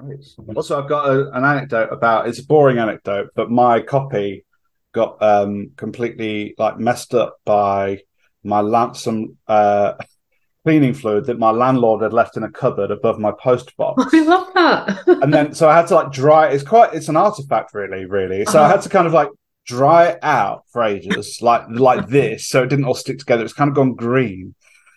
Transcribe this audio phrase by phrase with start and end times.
[0.00, 0.56] Great.
[0.56, 2.28] Also, I've got a, an anecdote about.
[2.28, 4.44] It's a boring anecdote, but my copy
[4.92, 8.00] got um, completely like messed up by
[8.42, 9.94] my land some uh,
[10.64, 14.02] cleaning fluid that my landlord had left in a cupboard above my post box.
[14.12, 15.06] I love that.
[15.22, 16.48] and then so I had to like dry.
[16.48, 16.94] It's quite.
[16.94, 18.44] It's an artifact, really, really.
[18.44, 18.64] So uh-huh.
[18.64, 19.28] I had to kind of like
[19.66, 23.44] dry it out for ages, like like this, so it didn't all stick together.
[23.44, 24.54] It's kind of gone green.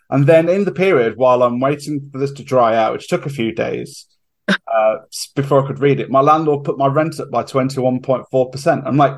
[0.10, 3.26] And then in the period while I'm waiting for this to dry out, which took
[3.26, 4.06] a few days
[4.48, 4.96] uh,
[5.36, 8.84] before I could read it, my landlord put my rent up by 21.4%.
[8.86, 9.18] I'm like,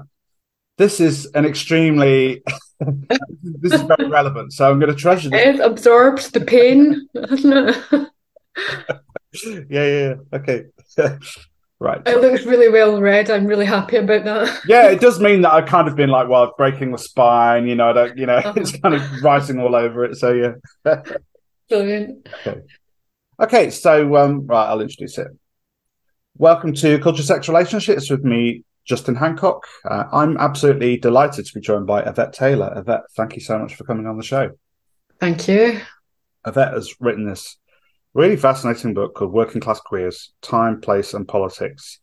[0.77, 2.43] this is an extremely,
[2.79, 4.53] this is very relevant.
[4.53, 5.55] So I'm going to treasure this.
[5.55, 8.05] It absorbs the pain, yeah,
[9.69, 10.13] yeah, yeah.
[10.33, 10.65] Okay.
[11.77, 12.01] Right.
[12.05, 13.29] It looks really well read.
[13.29, 14.61] I'm really happy about that.
[14.65, 17.75] yeah, it does mean that I've kind of been like, well, breaking the spine, you
[17.75, 20.15] know, I don't, you know, it's kind of writing all over it.
[20.15, 20.93] So yeah.
[21.67, 22.29] Brilliant.
[22.47, 22.61] Okay.
[23.39, 25.27] Okay, so um, right, I'll introduce it.
[26.37, 29.65] Welcome to Culture Sex Relationships with me, Justin Hancock.
[29.89, 32.73] Uh, I'm absolutely delighted to be joined by Yvette Taylor.
[32.77, 34.51] Yvette, thank you so much for coming on the show.
[35.19, 35.81] Thank you.
[36.45, 37.57] Yvette has written this
[38.15, 41.99] Really fascinating book called Working Class Queers Time, Place, and Politics.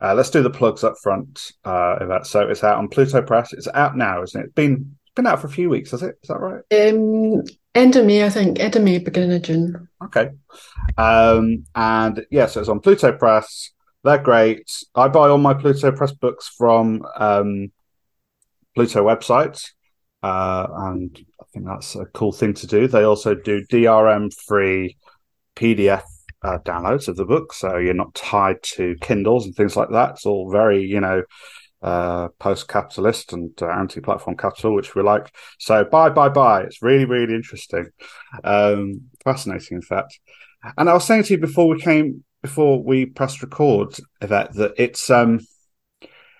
[0.00, 1.50] Uh, let's do the plugs up front.
[1.64, 3.52] Uh, so it's out on Pluto Press.
[3.52, 4.44] It's out now, isn't it?
[4.44, 6.14] It's been been out for a few weeks, has it?
[6.22, 6.62] Is that right?
[6.70, 7.42] Um,
[7.78, 8.58] end of May, I think.
[8.60, 10.30] End of May, beginning of Okay.
[10.96, 13.70] Um, and yeah, so it's on Pluto Press.
[14.04, 14.70] They're great.
[14.94, 17.72] I buy all my Pluto Press books from um,
[18.74, 19.70] Pluto website.
[20.22, 22.88] Uh, and I think that's a cool thing to do.
[22.88, 24.96] They also do DRM free
[25.56, 26.02] PDF
[26.42, 30.10] uh, downloads of the book, so you're not tied to Kindles and things like that.
[30.10, 31.22] It's all very, you know,
[31.82, 35.34] uh, post-capitalist and uh, anti-platform capital, which we like.
[35.58, 36.62] So bye, bye, bye.
[36.62, 37.86] It's really, really interesting,
[38.44, 40.18] um, fascinating, in fact.
[40.76, 44.74] And I was saying to you before we came, before we pressed record, that that
[44.76, 45.40] it's um,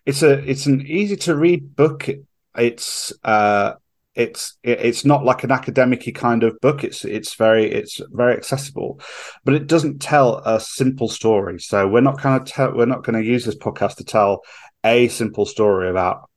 [0.05, 2.09] it's a it's an easy to read book.
[2.56, 3.75] It's uh,
[4.19, 9.00] it's it's not like an academic kind of book it's it's very it's very accessible
[9.44, 13.04] but it doesn't tell a simple story so we're not kind of te- we're not
[13.04, 14.43] going to use this podcast to tell
[14.84, 16.28] a simple story about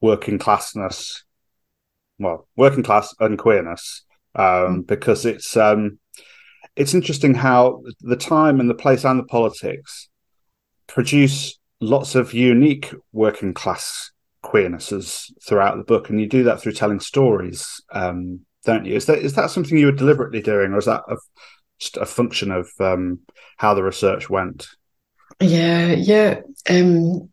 [0.00, 1.22] working classness
[2.18, 4.04] well working class and queerness
[4.34, 4.86] um, mm.
[4.86, 5.98] because it's um,
[6.76, 10.08] it's interesting how the time and the place and the politics
[10.86, 14.10] produce lots of unique working class
[14.44, 18.94] queernesses throughout the book, and you do that through telling stories, um, don't you?
[18.94, 21.16] Is that is that something you were deliberately doing, or is that a,
[21.78, 23.20] just a function of um,
[23.56, 24.68] how the research went?
[25.40, 26.40] Yeah, yeah.
[26.68, 27.30] Um,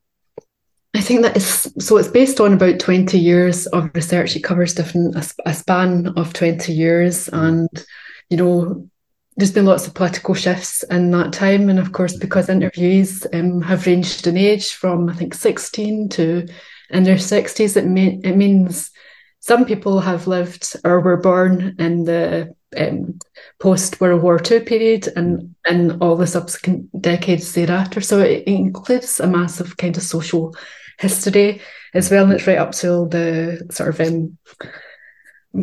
[0.95, 1.97] I think that is so.
[1.97, 4.35] It's based on about twenty years of research.
[4.35, 7.37] It covers different a, a span of twenty years, mm.
[7.37, 7.85] and
[8.29, 8.89] you know
[9.37, 11.69] there's been lots of political shifts in that time.
[11.69, 16.47] And of course, because interviewees um, have ranged in age from, I think, 16 to
[16.89, 18.91] in their 60s, it, mean, it means
[19.39, 23.19] some people have lived or were born in the um,
[23.59, 28.01] post World War II period and, and all the subsequent decades thereafter.
[28.01, 30.55] So it includes a massive kind of social
[30.99, 31.61] history
[31.93, 32.23] as well.
[32.23, 34.37] And it's right up till the sort of um,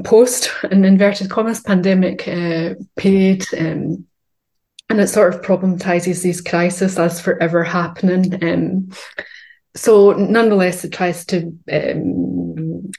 [0.04, 3.44] post and inverted commas pandemic uh, period.
[3.56, 4.06] Um,
[4.88, 8.42] and it sort of problematizes these crises as forever happening.
[8.44, 8.90] Um,
[9.74, 12.90] so nonetheless, it tries to um,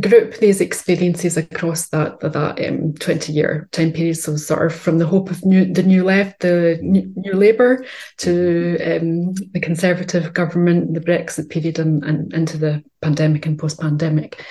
[0.00, 4.98] group these experiences across that that um, 20 year time period so sort of from
[4.98, 7.84] the hope of new, the new left the new, new labour
[8.18, 14.44] to um, the conservative government the brexit period and, and into the pandemic and post-pandemic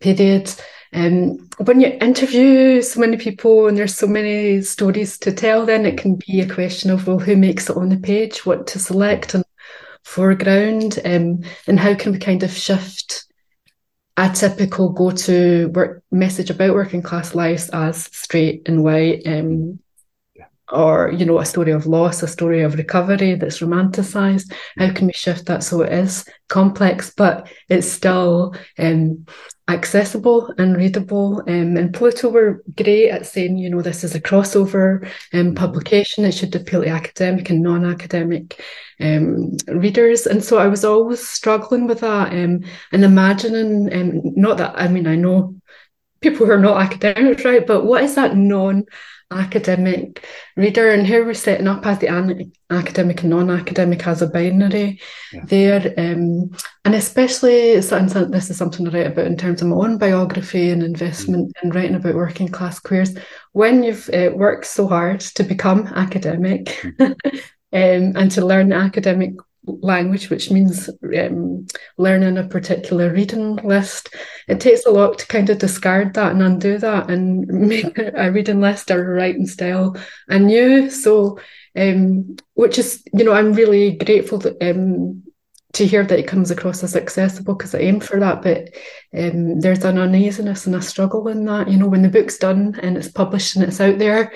[0.00, 0.52] period.
[0.92, 5.86] Um, when you interview so many people and there's so many stories to tell then
[5.86, 8.80] it can be a question of well who makes it on the page what to
[8.80, 9.44] select and
[10.04, 13.26] foreground um, and how can we kind of shift
[14.20, 19.78] a typical go-to work message about working class lives as straight and white um,
[20.72, 25.06] or you know a story of loss a story of recovery that's romanticized how can
[25.06, 29.24] we shift that so it is complex but it's still um,
[29.70, 31.42] accessible and readable.
[31.46, 35.54] Um, and Pluto were great at saying, you know, this is a crossover um, mm-hmm.
[35.54, 36.24] publication.
[36.24, 38.62] It should appeal to academic and non-academic
[39.00, 40.26] um, readers.
[40.26, 44.88] And so I was always struggling with that um, and imagining, um, not that, I
[44.88, 45.54] mean, I know
[46.20, 47.66] people who are not academics, right?
[47.66, 48.86] But what is that non
[49.30, 50.24] academic
[50.56, 55.00] reader and here we're setting up as the an- academic and non-academic as a binary
[55.32, 55.44] yeah.
[55.44, 56.50] there um,
[56.84, 60.82] and especially this is something I write about in terms of my own biography and
[60.82, 61.62] investment mm.
[61.62, 63.16] and writing about working class queers
[63.52, 67.14] when you've uh, worked so hard to become academic mm.
[67.72, 69.34] um, and to learn academic
[69.82, 70.88] language, which means
[71.18, 74.14] um, learning a particular reading list.
[74.48, 78.30] It takes a lot to kind of discard that and undo that and make a
[78.30, 79.96] reading list or a writing style
[80.28, 80.90] anew.
[80.90, 81.38] So,
[81.76, 85.22] um, which is, you know, I'm really grateful um,
[85.72, 88.42] to hear that it comes across as accessible because I aim for that.
[88.42, 88.70] But
[89.16, 91.68] um, there's an uneasiness and a struggle in that.
[91.68, 94.32] You know, when the book's done and it's published and it's out there,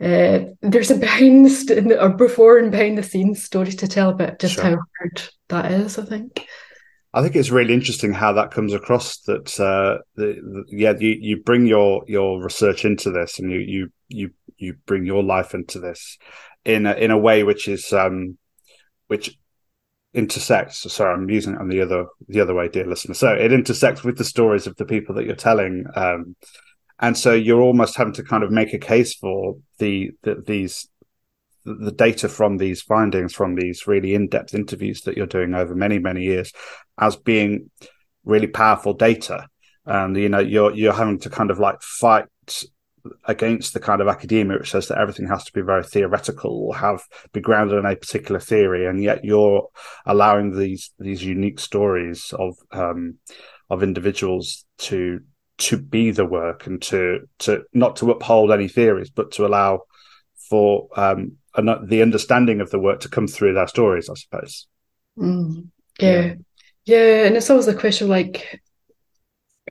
[0.00, 4.38] uh, there's a behind the or before and behind the scenes story to tell about
[4.38, 4.64] just sure.
[4.64, 5.98] how hard that is.
[5.98, 6.46] I think.
[7.12, 9.18] I think it's really interesting how that comes across.
[9.22, 13.58] That uh, the, the, yeah, you, you bring your your research into this, and you
[13.58, 16.18] you you you bring your life into this
[16.64, 18.38] in a, in a way which is um,
[19.08, 19.36] which
[20.14, 20.90] intersects.
[20.92, 23.14] Sorry, I'm using it on the other the other way, dear listener.
[23.14, 25.84] So it intersects with the stories of the people that you're telling.
[25.94, 26.36] Um,
[27.00, 30.88] and so you're almost having to kind of make a case for the, the these
[31.64, 35.98] the data from these findings from these really in-depth interviews that you're doing over many
[35.98, 36.52] many years
[36.98, 37.70] as being
[38.24, 39.46] really powerful data.
[39.84, 42.26] And you know you're you're having to kind of like fight
[43.24, 46.76] against the kind of academia which says that everything has to be very theoretical or
[46.76, 48.86] have be grounded in a particular theory.
[48.86, 49.68] And yet you're
[50.06, 53.18] allowing these these unique stories of um
[53.70, 55.20] of individuals to
[55.60, 59.82] to be the work and to to not to uphold any theories, but to allow
[60.48, 64.66] for um, an, the understanding of the work to come through their stories, I suppose.
[65.18, 65.68] Mm,
[66.00, 66.34] yeah.
[66.84, 68.60] yeah, yeah, and it's always a question like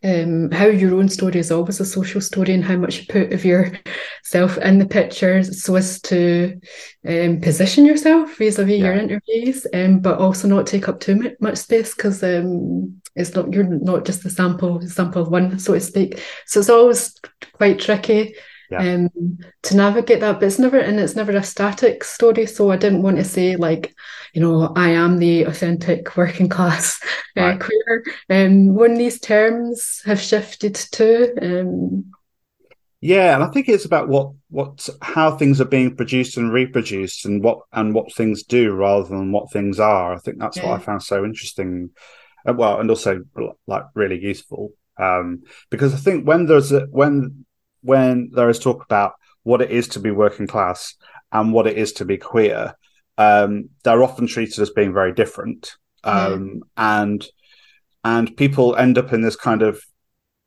[0.04, 3.34] um, how your own story is always a social story and how much you put
[3.34, 6.60] of yourself in the picture so as to
[7.08, 8.86] um, position yourself vis-a-vis yeah.
[8.86, 13.52] your interviews um, but also not take up too much space because um, it's not
[13.54, 17.20] you're not just the sample sample one so to speak so it's always
[17.54, 18.36] quite tricky
[18.70, 18.96] yeah.
[18.96, 20.40] um, to navigate that.
[20.40, 22.46] But it's never, and it's never a static story.
[22.46, 23.96] So I didn't want to say like,
[24.34, 27.00] you know, I am the authentic working class
[27.38, 27.60] uh, right.
[27.60, 28.04] queer.
[28.30, 31.34] Um, when these terms have shifted too.
[31.42, 32.12] Um,
[33.02, 37.26] yeah, and I think it's about what what how things are being produced and reproduced,
[37.26, 40.14] and what and what things do rather than what things are.
[40.14, 40.68] I think that's yeah.
[40.68, 41.92] what I found so interesting.
[42.48, 43.24] Uh, well, and also
[43.68, 47.46] like really useful um, because I think when there's a, when
[47.82, 49.14] when there is talk about
[49.44, 50.96] what it is to be working class
[51.32, 52.76] and what it is to be queer,
[53.18, 57.02] um, they're often treated as being very different, um, yeah.
[57.02, 57.28] and
[58.04, 59.82] and people end up in this kind of,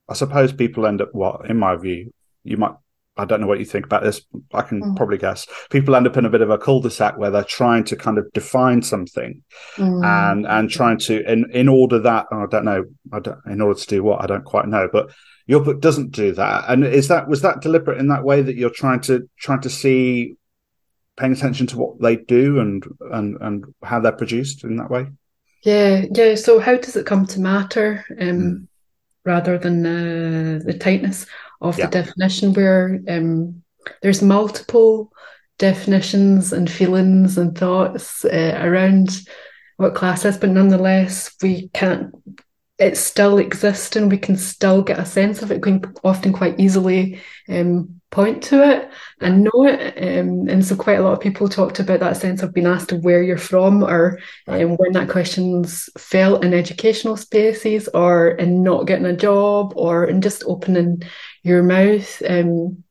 [0.08, 2.12] I suppose people end up what, in my view,
[2.44, 2.74] you might.
[3.16, 4.22] I don't know what you think about this.
[4.54, 4.96] I can mm.
[4.96, 5.46] probably guess.
[5.70, 8.32] People end up in a bit of a cul-de-sac where they're trying to kind of
[8.32, 9.42] define something,
[9.76, 10.04] mm.
[10.04, 12.84] and and trying to in in order that oh, I don't know.
[13.12, 15.12] I don't in order to do what I don't quite know, but
[15.46, 16.64] your book doesn't do that.
[16.68, 19.70] And is that was that deliberate in that way that you're trying to trying to
[19.70, 20.36] see
[21.18, 25.08] paying attention to what they do and and and how they're produced in that way?
[25.64, 26.34] Yeah, yeah.
[26.34, 28.66] So how does it come to matter um, mm.
[29.24, 31.26] rather than uh, the tightness
[31.62, 31.86] of yeah.
[31.86, 33.62] the definition where um,
[34.02, 35.12] there's multiple
[35.58, 39.20] definitions and feelings and thoughts uh, around
[39.76, 42.14] what class is, but nonetheless we can't
[42.78, 45.64] it still exists and we can still get a sense of it.
[45.64, 49.96] We can often quite easily um, point to it and know it.
[49.96, 52.92] Um, and so quite a lot of people talked about that sense of being asked
[52.92, 54.18] where you're from or
[54.48, 60.04] um, when that question's felt in educational spaces or in not getting a job or
[60.04, 61.02] in just opening
[61.42, 62.22] your mouth.
[62.28, 62.84] Um,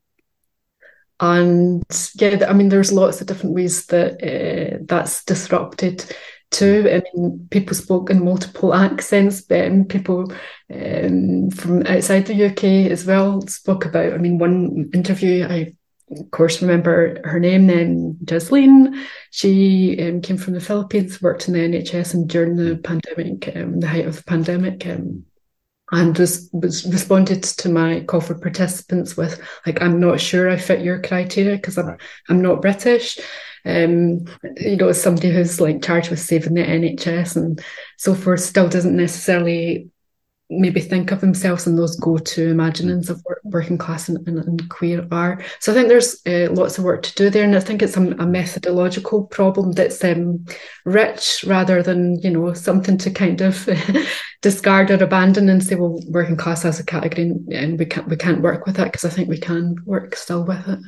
[1.20, 1.84] and
[2.16, 6.04] yeah, I mean, there's lots of different ways that uh, that's disrupted
[6.50, 6.88] too.
[6.90, 10.32] I mean, people spoke in multiple accents, but um, people
[10.74, 14.14] um, from outside the UK as well spoke about.
[14.14, 15.74] I mean, one interview I
[16.20, 19.06] of course remember her name then Jasleen.
[19.32, 23.80] She um, came from the Philippines, worked in the NHS, and during the pandemic, um,
[23.80, 25.26] the height of the pandemic, um,
[25.92, 30.58] and was, was responded to my call for participants with like, "I'm not sure I
[30.58, 31.98] fit your criteria because I'm.
[32.30, 33.20] I'm not British."
[33.66, 34.26] um,
[34.58, 37.64] you know, as somebody who's like charged with saving the NHS and
[37.98, 39.90] so forth, still doesn't necessarily
[40.52, 44.70] maybe think of themselves in those go-to imaginings of work, working class and, and, and,
[44.70, 45.42] queer are.
[45.60, 47.96] So I think there's uh, lots of work to do there, and I think it's
[47.96, 50.46] a, a methodological problem that's um,
[50.86, 53.68] rich rather than you know something to kind of
[54.42, 58.18] discard or abandon and say, well, working class as a category, and, we can't we
[58.18, 60.80] can't work with it because I think we can work still with it.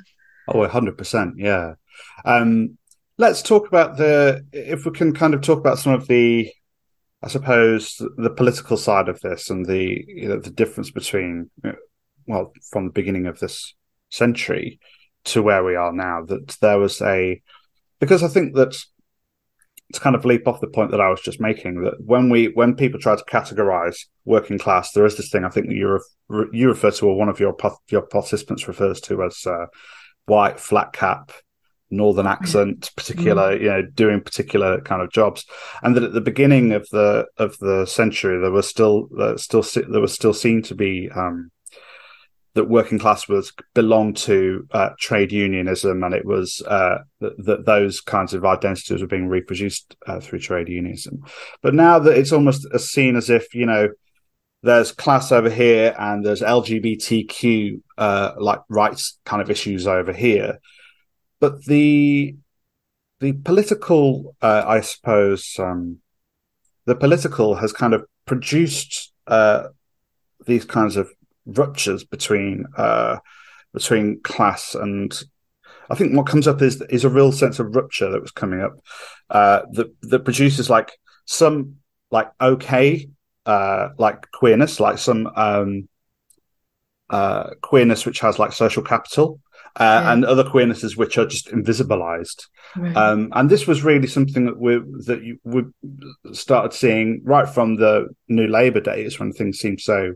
[0.50, 1.76] Oh, hundred percent, yeah.
[2.26, 2.78] Um,
[3.18, 6.52] let's talk about the if we can kind of talk about some of the
[7.24, 11.50] I suppose the political side of this and the you know, the difference between
[12.28, 13.74] well from the beginning of this
[14.10, 14.80] century
[15.26, 17.42] to where we are now that there was a
[18.00, 18.78] because I think that
[19.94, 22.48] to kind of leap off the point that I was just making that when we
[22.48, 26.00] when people try to categorize working class, there is this thing I think that you
[26.28, 27.56] re- you refer to or one of your
[27.90, 29.68] your participants refers to as uh,
[30.26, 31.32] white flat cap
[31.96, 33.62] northern accent particular mm.
[33.62, 35.46] you know doing particular kind of jobs
[35.82, 39.64] and that at the beginning of the of the century there was still uh, still
[39.90, 41.52] there was still seen to be um,
[42.56, 47.66] that working class was belonged to uh, trade unionism, and it was uh, that, that,
[47.66, 51.24] those kinds of identities were being reproduced uh, through trade unionism.
[51.62, 53.90] But now that it's almost seen as if you know
[54.62, 60.60] there's class over here and there's LGBTQ uh, like rights kind of issues over here,
[61.44, 62.38] but the
[63.20, 65.98] the political, uh, I suppose, um,
[66.86, 69.64] the political has kind of produced uh,
[70.46, 71.10] these kinds of
[71.46, 73.18] ruptures between uh,
[73.74, 75.22] between class and
[75.90, 78.62] I think what comes up is is a real sense of rupture that was coming
[78.62, 78.76] up
[79.30, 80.94] uh, that that produces like
[81.26, 81.76] some
[82.10, 83.10] like okay
[83.46, 85.90] uh, like queerness, like some um,
[87.14, 89.40] uh, queerness which has like social capital,
[89.80, 90.12] uh, yeah.
[90.12, 92.48] and other queernesses which are just invisibilized.
[92.76, 92.98] Right.
[92.98, 95.62] Um, and this was really something that we that you we
[96.32, 100.16] started seeing right from the New Labour days when things seemed so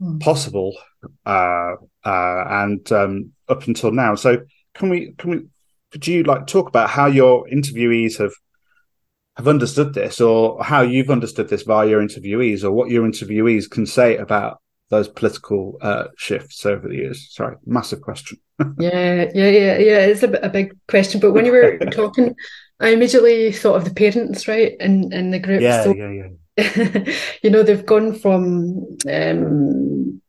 [0.00, 0.20] mm.
[0.20, 0.76] possible,
[1.24, 4.14] uh, uh, and um, up until now.
[4.14, 4.44] So,
[4.74, 5.46] can we can we
[5.90, 8.34] could you like talk about how your interviewees have
[9.36, 13.68] have understood this, or how you've understood this via your interviewees, or what your interviewees
[13.68, 17.28] can say about those political uh, shifts over the years?
[17.32, 18.38] Sorry, massive question.
[18.78, 19.98] yeah, yeah, yeah, yeah.
[20.06, 22.34] It's a, a big question, but when you were talking,
[22.80, 25.60] I immediately thought of the parents, right, in in the group.
[25.60, 26.28] Yeah, so, yeah, yeah.
[27.42, 30.22] you know, they've gone from um,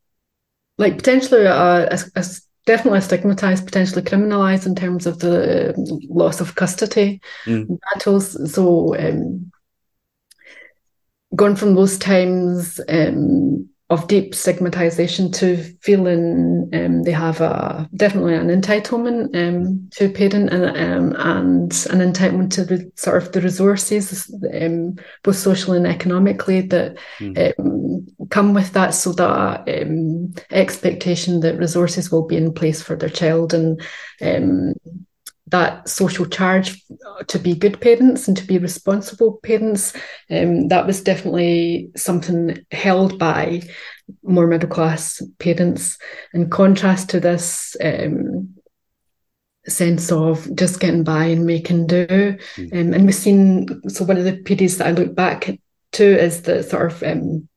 [0.78, 2.26] like potentially a, a, a
[2.66, 5.74] definitely stigmatized, potentially criminalized in terms of the
[6.10, 7.80] loss of custody mm.
[7.94, 8.54] battles.
[8.54, 9.52] So, um,
[11.36, 18.36] gone from those times um, of deep stigmatization to feeling um, they have a definitely
[18.36, 23.40] an entitlement um, to parent and um, and an entitlement to the sort of the
[23.40, 28.30] resources um, both socially and economically that mm.
[28.30, 33.10] come with that so that um, expectation that resources will be in place for their
[33.10, 33.82] child and
[35.48, 36.84] that social charge
[37.28, 39.94] to be good parents and to be responsible parents.
[40.30, 43.62] Um, that was definitely something held by
[44.24, 45.98] more middle class parents,
[46.34, 48.56] in contrast to this um,
[49.68, 52.08] sense of just getting by and making do.
[52.08, 52.74] Mm.
[52.74, 55.60] Um, and we've seen, so one of the periods that I look back
[55.94, 57.48] to is the sort of um,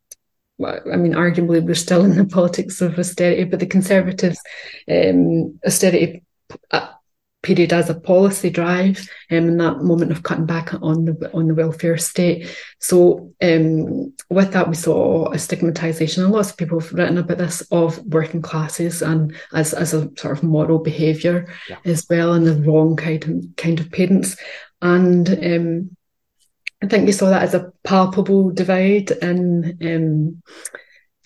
[0.62, 4.42] I mean, arguably we're still in the politics of austerity, but the Conservatives'
[4.90, 6.22] um, austerity
[6.70, 6.88] uh,
[7.42, 8.98] period as a policy drive
[9.30, 12.48] um, in that moment of cutting back on the on the welfare state.
[12.78, 17.38] So um, with that, we saw a stigmatisation, and lots of people have written about
[17.38, 21.78] this of working classes and as as a sort of moral behaviour yeah.
[21.84, 24.36] as well, and the wrong kind of kind of parents.
[24.82, 25.96] And um,
[26.82, 30.42] I think we saw that as a palpable divide in um,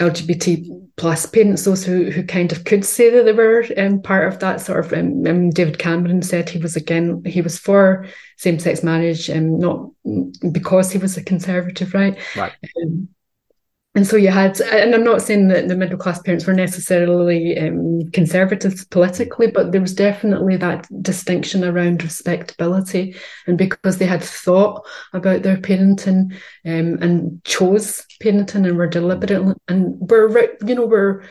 [0.01, 4.27] LGBT plus parents, those who, who kind of could say that they were um, part
[4.27, 4.93] of that sort of.
[4.93, 9.65] Um, um, David Cameron said he was again he was for same sex marriage, and
[9.65, 12.19] um, not because he was a conservative, right?
[12.37, 12.53] Right.
[13.97, 17.57] And so you had, and I'm not saying that the middle class parents were necessarily
[17.57, 23.15] um, conservative politically, but there was definitely that distinction around respectability,
[23.47, 26.33] and because they had thought about their parenting
[26.67, 31.23] um, and chose parenting and were deliberate and were, you know, were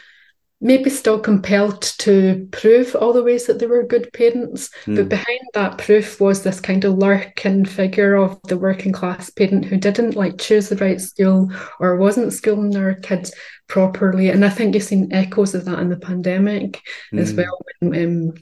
[0.62, 4.70] maybe still compelled to prove all the ways that they were good parents.
[4.86, 4.96] Mm.
[4.96, 9.66] But behind that proof was this kind of lurking figure of the working class parent
[9.66, 13.34] who didn't like choose the right school or wasn't schooling their kids
[13.68, 14.30] properly.
[14.30, 16.82] And I think you've seen echoes of that in the pandemic
[17.12, 17.20] mm.
[17.20, 17.38] as hmm.
[17.38, 17.60] well.
[17.80, 18.34] When, um,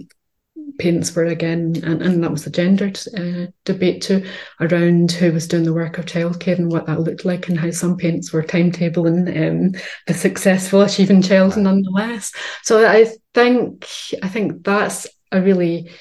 [0.80, 4.26] parents were again, and, and that was the gendered uh, debate too,
[4.60, 7.72] around who was doing the work of childcare and what that looked like, and how
[7.72, 12.32] some parents were timetabling um, the successful achieving child nonetheless.
[12.64, 13.88] So I think
[14.24, 15.92] I think that's a really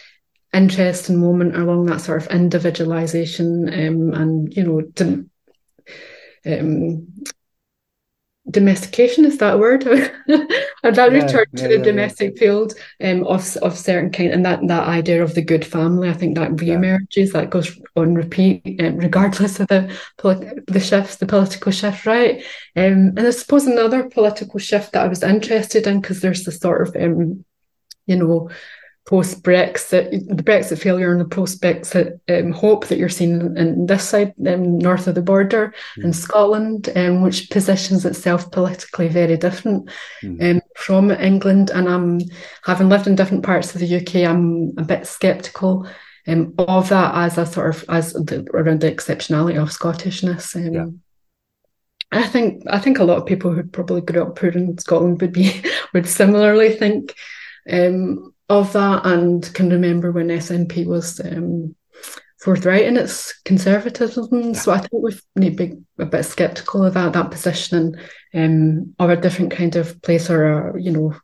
[0.53, 4.81] interesting moment along that sort of individualization um, and you know.
[4.97, 5.27] To,
[6.47, 7.07] um,
[8.51, 9.85] domestication is that word?
[10.83, 14.31] And that yeah, return to yeah, the yeah, domestic field um, of of certain kind
[14.31, 18.15] and that that idea of the good family i think that re-emerges that goes on
[18.15, 19.95] repeat um, regardless of the
[20.69, 22.43] the shifts the political shift right?
[22.77, 26.53] Um, and i suppose another political shift that i was interested in because there's the
[26.53, 27.45] sort of um,
[28.07, 28.49] you know
[29.11, 33.87] post Brexit, the Brexit failure and the post Brexit um, hope that you're seeing in
[33.87, 36.05] this side, um, north of the border mm.
[36.05, 39.91] in Scotland, um, which positions itself politically very different
[40.23, 40.61] mm.
[40.77, 41.71] from England.
[41.71, 42.21] And I'm
[42.65, 45.89] having lived in different parts of the UK, I'm a bit sceptical.
[46.29, 50.55] Um, of that as a sort of as the, around the exceptionality of Scottishness.
[50.55, 50.87] Um, yeah.
[52.13, 55.21] I think I think a lot of people who probably grew up poor in Scotland
[55.21, 55.63] would be
[55.95, 57.15] would similarly think
[57.69, 61.75] um, of that and can remember when SNP was um,
[62.41, 64.55] forthright in its conservatism.
[64.55, 67.99] So I think we need to be a bit sceptical of that that position
[68.35, 71.15] um, or a different kind of place or a, you know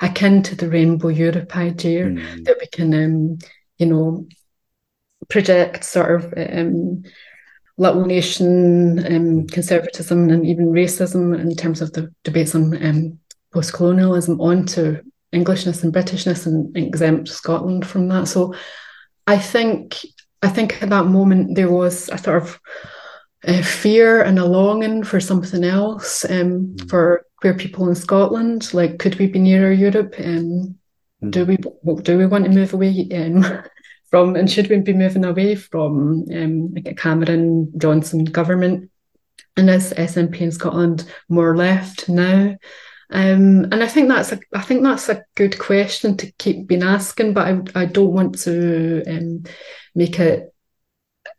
[0.00, 2.44] akin to the Rainbow Europe idea mm.
[2.44, 3.38] that we can um,
[3.78, 4.26] you know
[5.30, 7.02] project sort of um,
[7.78, 13.18] little nation um, conservatism and even racism in terms of the debates on um,
[13.52, 15.00] post colonialism onto
[15.34, 18.28] Englishness and Britishness and exempt Scotland from that.
[18.28, 18.54] So
[19.26, 20.04] I think
[20.42, 22.60] I think at that moment there was a sort of
[23.44, 26.88] a fear and a longing for something else um, mm.
[26.88, 28.72] for queer people in Scotland.
[28.72, 30.14] Like, could we be nearer Europe?
[30.18, 30.76] Um,
[31.22, 31.30] mm.
[31.30, 31.56] Do we
[32.02, 33.44] do we want to move away um,
[34.10, 38.90] from and should we be moving away from um, like a Cameron Johnson government?
[39.56, 42.56] And is SNP in Scotland more left now?
[43.14, 46.82] Um, and I think that's a I think that's a good question to keep being
[46.82, 49.44] asking, but I I don't want to um,
[49.94, 50.52] make it.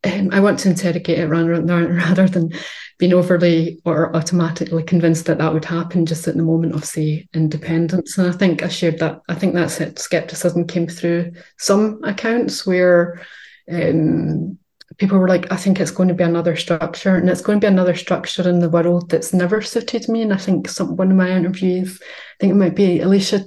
[0.05, 2.53] Um, I want to interrogate it rather, rather than
[2.97, 7.27] being overly or automatically convinced that that would happen just at the moment of say
[7.33, 8.17] independence.
[8.17, 9.19] And I think I shared that.
[9.27, 9.99] I think that's it.
[9.99, 13.21] Skepticism came through some accounts where
[13.69, 14.57] um,
[14.97, 17.65] people were like, I think it's going to be another structure, and it's going to
[17.65, 20.21] be another structure in the world that's never suited me.
[20.21, 23.45] And I think some one of my interviews, I think it might be Alicia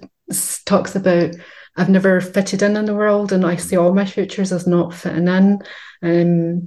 [0.64, 1.35] talks about
[1.76, 4.95] I've never fitted in in the world, and I see all my futures as not
[4.95, 5.62] fitting in.
[6.02, 6.67] Um,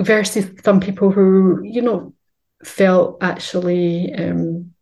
[0.00, 2.14] versus some people who, you know,
[2.64, 4.72] felt actually um,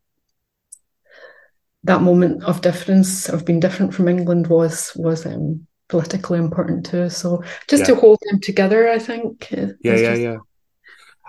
[1.85, 7.09] that moment of difference of being different from England was was um, politically important too.
[7.09, 7.95] So just yeah.
[7.95, 9.49] to hold them together, I think.
[9.53, 10.23] Yeah, yeah, just...
[10.23, 10.37] yeah.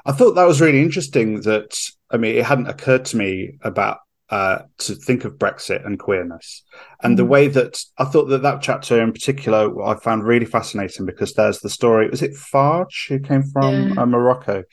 [0.07, 1.41] I thought that was really interesting.
[1.41, 1.77] That
[2.09, 3.99] I mean, it hadn't occurred to me about
[4.31, 6.63] uh, to think of Brexit and queerness,
[7.03, 7.17] and mm.
[7.17, 11.33] the way that I thought that that chapter in particular I found really fascinating because
[11.33, 12.09] there's the story.
[12.09, 14.01] Was it Farge who came from yeah.
[14.01, 14.63] uh, Morocco?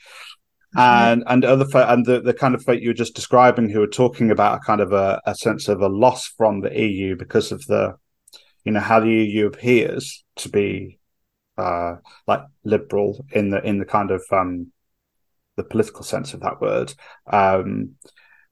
[0.75, 3.85] and and other and the, the kind of fate you were just describing who were
[3.85, 7.51] talking about a kind of a, a sense of a loss from the EU because
[7.51, 7.93] of the
[8.63, 10.99] you know how the EU appears to be
[11.57, 11.95] uh,
[12.27, 14.71] like liberal in the in the kind of um,
[15.55, 16.93] the political sense of that word.
[17.27, 17.95] Um,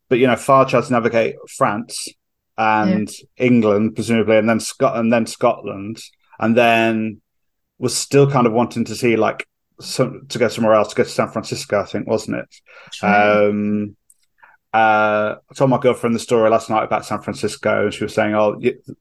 [0.09, 2.09] but you know, Farge has to navigate France
[2.57, 3.45] and yeah.
[3.45, 6.01] England, presumably, and then Scotland, and then Scotland,
[6.39, 7.21] and then
[7.79, 9.47] was still kind of wanting to see like
[9.79, 12.55] some, to go somewhere else, to go to San Francisco, I think, wasn't it?
[13.03, 13.95] Um,
[14.73, 18.13] uh, I told my girlfriend the story last night about San Francisco, and she was
[18.13, 18.59] saying, "Oh,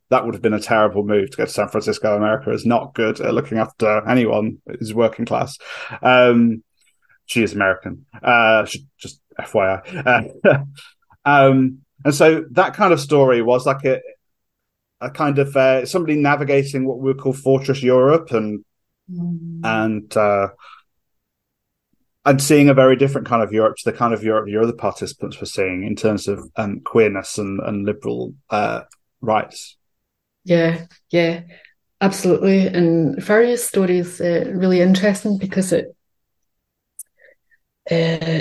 [0.09, 2.17] that would have been a terrible move to go to San Francisco.
[2.17, 5.59] America is not good at looking after anyone who's working class."
[6.03, 6.65] Um,
[7.27, 8.05] she is American.
[8.21, 8.67] Uh,
[8.99, 10.35] just FYI.
[10.45, 10.65] Uh,
[11.25, 14.01] um, and so that kind of story was like a
[15.01, 18.65] a kind of uh, somebody navigating what we would call fortress Europe and
[19.11, 19.61] mm.
[19.63, 20.49] and uh,
[22.25, 24.73] and seeing a very different kind of Europe to the kind of Europe your other
[24.73, 28.83] participants were seeing in terms of um, queerness and, and liberal uh,
[29.21, 29.77] rights.
[30.45, 31.43] Yeah, yeah,
[32.01, 32.67] absolutely.
[32.67, 35.97] And various stories uh, really interesting because it
[37.91, 38.41] uh,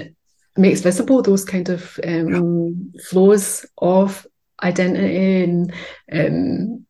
[0.58, 3.02] makes visible those kind of um, yeah.
[3.10, 4.28] flows of
[4.62, 5.74] identity and
[6.12, 6.86] um,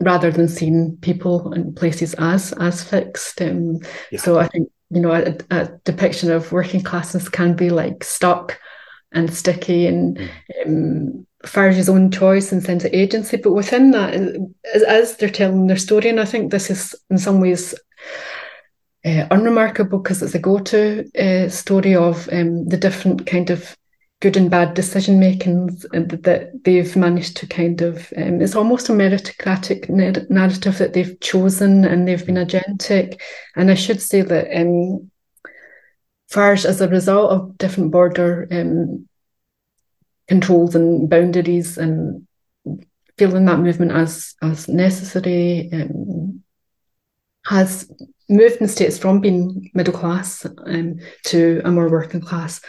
[0.00, 3.42] rather than seeing people and places as as fixed.
[3.42, 4.20] Um, yeah.
[4.20, 8.58] So I think you know, a, a, depiction of working classes can be like stuck
[9.12, 10.28] and sticky and mm.
[10.66, 13.36] um, Farge's own choice and sense of agency.
[13.36, 14.14] But within that,
[14.74, 17.74] as, as, they're telling their story, and I think this is in some ways
[19.04, 23.76] uh, unremarkable because it's a go-to uh, story of um, the different kind of
[24.24, 28.92] good and bad decision making that they've managed to kind of um, it's almost a
[28.92, 29.90] meritocratic
[30.30, 33.20] narrative that they've chosen and they've been agentic.
[33.54, 35.10] And i should say that um,
[36.30, 39.06] Farge, as a result of different border um,
[40.26, 42.26] controls and boundaries and
[43.18, 46.42] feeling that movement as as necessary um,
[47.44, 47.92] has
[48.28, 52.60] moved in states from being middle class um, to a more working class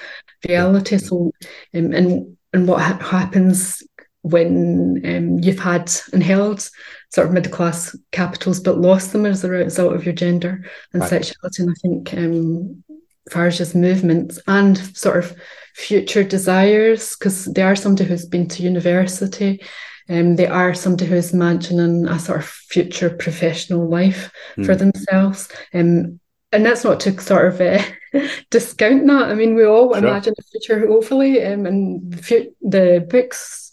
[0.47, 0.97] reality.
[0.97, 1.31] So,
[1.73, 3.83] um, and and what ha- happens
[4.21, 6.67] when um, you've had and held
[7.13, 11.01] sort of middle class capitals but lost them as a result of your gender and
[11.01, 11.09] right.
[11.09, 11.63] sexuality.
[11.63, 12.83] And I think um,
[13.31, 15.35] Farage's movements and sort of
[15.75, 19.61] future desires, because they are somebody who's been to university,
[20.09, 24.65] um, they are somebody who's imagining a sort of future professional life mm.
[24.65, 24.79] for hmm.
[24.79, 25.49] themselves.
[25.73, 26.19] Um,
[26.51, 27.83] and that's not to sort of uh,
[28.51, 29.29] discount that.
[29.29, 29.97] I mean, we all sure.
[29.97, 33.71] imagine a future, hopefully, um, and the, the books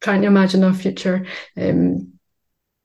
[0.00, 2.12] trying to imagine a future um,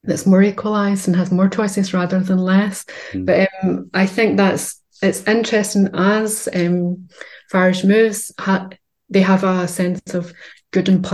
[0.03, 2.85] that's more equalized and has more choices rather than less.
[3.11, 3.25] Mm.
[3.25, 7.09] But um, I think that's it's interesting as um,
[7.51, 8.31] Farage moves.
[8.39, 8.69] Ha-
[9.09, 10.33] they have a sense of
[10.71, 11.05] good and,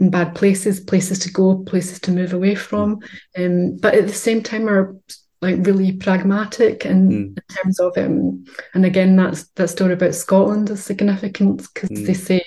[0.00, 3.00] and, bad places, places to go, places to move away from,
[3.36, 3.46] mm.
[3.46, 4.96] um, but at the same time are
[5.40, 7.14] like really pragmatic in, mm.
[7.14, 12.06] in terms of um, and again that's that story about Scotland is significant because mm.
[12.06, 12.42] they say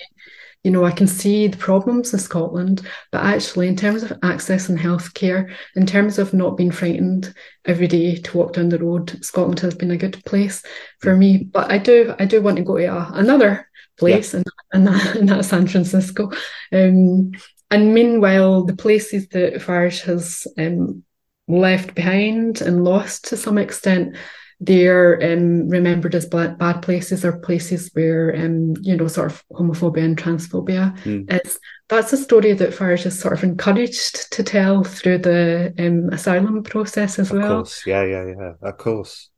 [0.64, 2.82] you know, I can see the problems in Scotland,
[3.12, 7.32] but actually, in terms of access and healthcare, in terms of not being frightened
[7.64, 10.62] every day to walk down the road, Scotland has been a good place
[11.00, 11.44] for me.
[11.44, 13.67] But I do, I do want to go to a, another
[13.98, 14.38] place, yeah.
[14.38, 16.30] and, and, that, and that's San Francisco.
[16.72, 17.32] Um,
[17.70, 21.02] and meanwhile, the places that Farage has um,
[21.46, 24.16] left behind and lost to some extent
[24.60, 29.44] they're um, remembered as bad, bad places or places where um, you know sort of
[29.52, 31.44] homophobia and transphobia mm.
[31.44, 36.12] is that's a story that Farage is sort of encouraged to tell through the um,
[36.12, 37.52] asylum process as of well.
[37.52, 39.30] Of course, yeah, yeah, yeah, of course.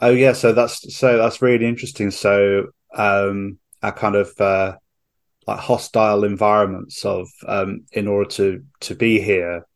[0.00, 2.12] Oh yeah, so that's so that's really interesting.
[2.12, 4.76] So um, a kind of uh,
[5.46, 9.66] like hostile environments of um, in order to to be here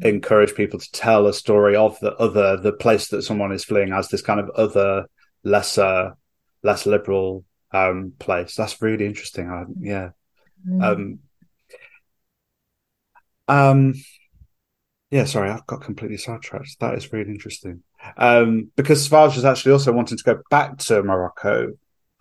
[0.00, 3.92] encourage people to tell a story of the other, the place that someone is fleeing
[3.92, 5.06] as this kind of other,
[5.44, 6.16] lesser,
[6.62, 8.54] less liberal um, place.
[8.54, 9.50] That's really interesting.
[9.50, 10.10] I, yeah.
[10.66, 10.82] Mm.
[10.82, 11.18] Um,
[13.48, 13.94] um,
[15.10, 16.80] yeah, sorry, I've got completely sidetracked.
[16.80, 17.82] That is really interesting.
[18.16, 21.72] Um, because Farage is actually also wanting to go back to Morocco.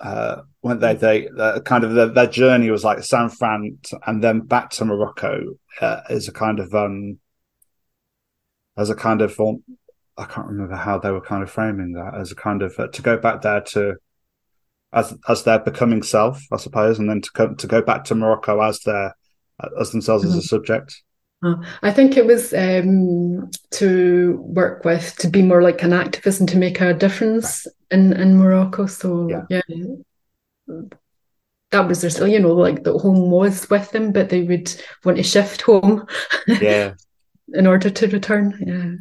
[0.01, 4.23] Uh, when they they uh, kind of their, their, journey was like San Fran and
[4.23, 5.43] then back to Morocco
[5.79, 7.19] uh, is a kind of um
[8.77, 9.63] as a kind of form.
[10.17, 12.87] I can't remember how they were kind of framing that as a kind of uh,
[12.87, 13.95] to go back there to
[14.91, 18.15] as as their becoming self, I suppose, and then to come to go back to
[18.15, 19.15] Morocco as their
[19.79, 20.31] as themselves mm-hmm.
[20.31, 20.55] as a mm-hmm.
[20.55, 21.01] subject.
[21.81, 26.49] I think it was um, to work with to be more like an activist and
[26.49, 27.65] to make a difference.
[27.91, 28.85] In in Morocco.
[28.85, 29.61] So yeah.
[29.67, 30.81] yeah.
[31.71, 34.73] that was their you know like the home was with them, but they would
[35.03, 36.05] want to shift home.
[36.47, 36.93] Yeah,
[37.53, 38.57] in order to return.
[38.65, 38.93] Yeah.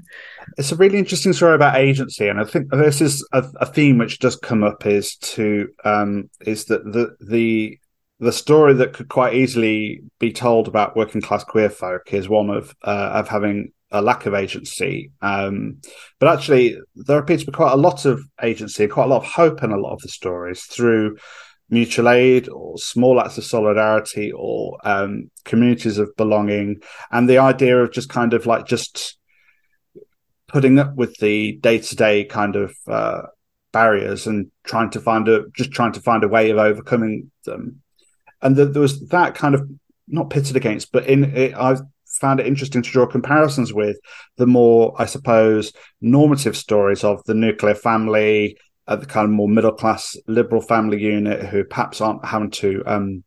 [0.59, 3.99] It's a really interesting story about agency, and I think this is a, a theme
[3.99, 7.79] which does come up is to um, is that the the
[8.19, 12.51] the story that could quite easily be told about working class queer folk is one
[12.51, 15.11] of uh, of having a lack of agency.
[15.21, 15.81] Um,
[16.19, 19.31] but actually, there appears to be quite a lot of agency, quite a lot of
[19.31, 21.17] hope in a lot of the stories through
[21.71, 27.81] mutual aid or small acts of solidarity or um, communities of belonging and the idea
[27.81, 29.17] of just kind of like just
[30.49, 33.23] putting up with the day-to-day kind of uh,
[33.73, 37.81] barriers and trying to find a just trying to find a way of overcoming them
[38.43, 39.71] and the, there was that kind of
[40.09, 41.77] not pitted against but in it i
[42.21, 43.97] found it interesting to draw comparisons with
[44.37, 48.57] the more i suppose normative stories of the nuclear family
[48.87, 52.83] at the kind of more middle class liberal family unit who perhaps aren't having to
[52.87, 53.23] um,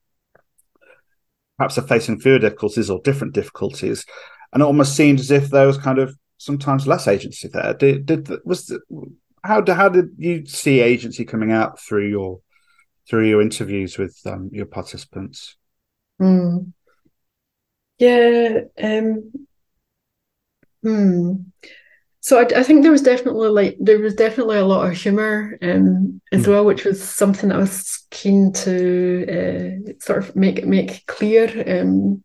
[1.57, 4.05] perhaps are facing fewer difficulties or different difficulties,
[4.51, 7.73] and it almost seemed as if there was kind of sometimes less agency there.
[7.73, 8.77] Did did was
[9.43, 12.41] how how did you see agency coming out through your
[13.09, 15.55] through your interviews with um, your participants?
[16.21, 16.73] Mm.
[18.03, 18.59] Yeah.
[18.81, 19.31] Um,
[20.81, 21.35] hmm.
[22.19, 25.57] So I, I, think there was definitely like there was definitely a lot of humor
[25.61, 26.47] um, as mm.
[26.47, 29.25] well, which was something I was keen to
[29.87, 31.47] uh, sort of make make clear.
[31.65, 32.23] Um,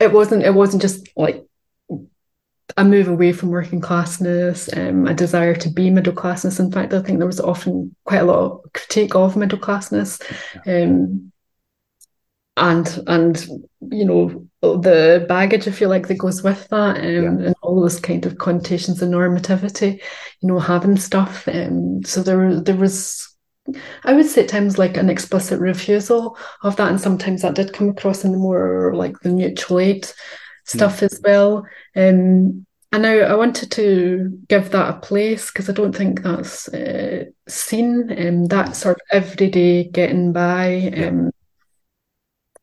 [0.00, 1.44] it wasn't it wasn't just like
[2.76, 6.58] a move away from working classness, um, a desire to be middle classness.
[6.58, 10.20] In fact, I think there was often quite a lot of critique of middle classness.
[10.66, 11.32] Um,
[12.56, 13.46] and and
[13.90, 17.46] you know the baggage, I feel like, that goes with that, um, yeah.
[17.46, 20.00] and all those kind of connotations and normativity,
[20.40, 21.46] you know, having stuff.
[21.48, 23.36] Um, so there, there was,
[24.04, 27.72] I would say at times like an explicit refusal of that, and sometimes that did
[27.72, 30.10] come across in the more like the mutual aid
[30.64, 31.02] stuff mm.
[31.04, 31.58] as well.
[31.94, 36.22] Um, and I, know I wanted to give that a place because I don't think
[36.22, 38.10] that's uh, seen.
[38.16, 40.92] Um, that sort of everyday getting by.
[40.96, 41.30] Um,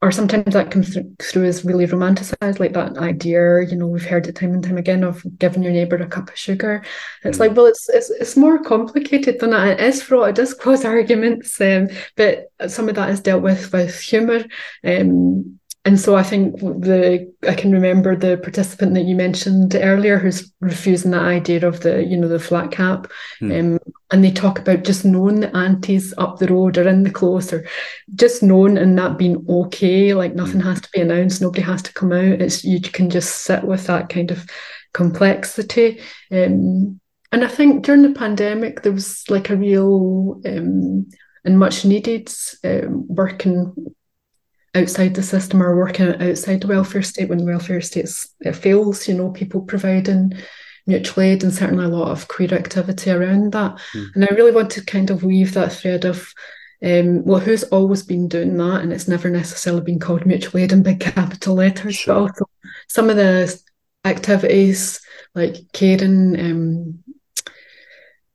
[0.04, 4.28] or sometimes that comes through as really romanticized, like that idea, you know, we've heard
[4.28, 6.84] it time and time again of giving your neighbor a cup of sugar.
[7.24, 7.40] It's mm.
[7.40, 9.80] like, well, it's, it's it's more complicated than that.
[9.80, 11.88] It is fraught, it does cause arguments, um,
[12.18, 14.44] but some of that is dealt with with humor.
[14.84, 20.18] Um, and so I think the I can remember the participant that you mentioned earlier
[20.18, 23.60] who's refusing that idea of the you know the flat cap, mm.
[23.60, 27.12] um, and they talk about just knowing the aunties up the road or in the
[27.12, 27.68] close or
[28.16, 30.64] just knowing and that being okay, like nothing mm.
[30.64, 32.42] has to be announced, nobody has to come out.
[32.42, 34.50] It's you can just sit with that kind of
[34.94, 36.00] complexity.
[36.32, 37.02] Um,
[37.34, 41.10] and I think during the pandemic there was like a real um,
[41.44, 42.32] and much needed
[42.64, 43.94] um, working
[44.76, 48.10] outside the system or working outside the welfare state when the welfare state
[48.54, 50.34] fails, you know, people providing
[50.86, 53.80] mutual aid and certainly a lot of queer activity around that.
[53.94, 54.16] Mm.
[54.16, 56.34] And I really want to kind of weave that thread of
[56.84, 60.74] um, well, who's always been doing that, and it's never necessarily been called mutual aid
[60.74, 62.14] in big capital letters, sure.
[62.14, 62.46] but also
[62.90, 63.58] some of the
[64.04, 65.00] activities
[65.34, 67.03] like caring, um,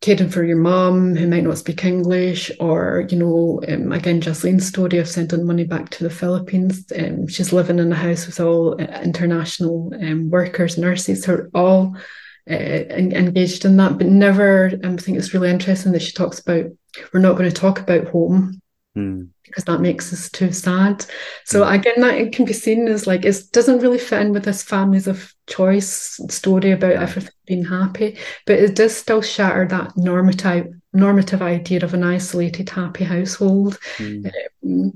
[0.01, 4.67] caring for your mum who might not speak English, or you know, um, again, Jaslene's
[4.67, 6.85] story of sending money back to the Philippines.
[6.97, 11.51] Um, she's living in a house with all uh, international um, workers, nurses who are
[11.55, 11.97] all
[12.51, 14.71] uh, engaged in that, but never.
[14.85, 16.67] Um, I think it's really interesting that she talks about
[17.13, 18.61] we're not going to talk about home.
[18.97, 21.05] Mm because that makes us too sad.
[21.45, 21.75] So mm.
[21.75, 24.63] again, that it can be seen as like it doesn't really fit in with this
[24.63, 30.73] families of choice story about everything being happy, but it does still shatter that normative
[30.93, 33.79] normative idea of an isolated happy household.
[33.99, 34.31] Mm.
[34.65, 34.93] Um,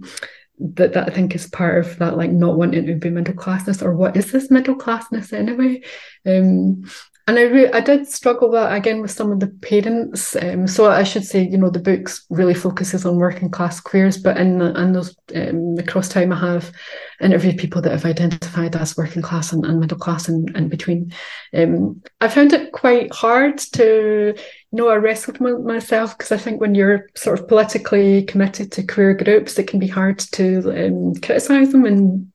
[0.58, 3.82] that that I think is part of that like not wanting to be middle classness
[3.82, 5.82] or what is this middle classness anyway?
[6.24, 6.84] Um,
[7.28, 10.35] and I re- I did struggle with, again with some of the parents.
[10.35, 14.16] Um, so I should say, you know, the book really focuses on working class queers,
[14.18, 16.72] but in the, in those um, the cross time I have
[17.20, 21.12] interviewed people that have identified as working class and, and middle class and in between.
[21.54, 24.37] Um, I found it quite hard to, you
[24.72, 28.82] know, I wrestled with myself because I think when you're sort of politically committed to
[28.87, 32.32] queer groups, it can be hard to um, criticise them and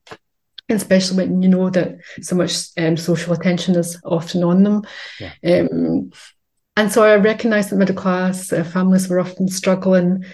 [0.68, 4.82] especially when you know that so much um, social attention is often on them.
[5.18, 5.32] Yeah.
[5.44, 6.10] Um,
[6.76, 10.24] and so I recognised that middle class uh, families were often struggling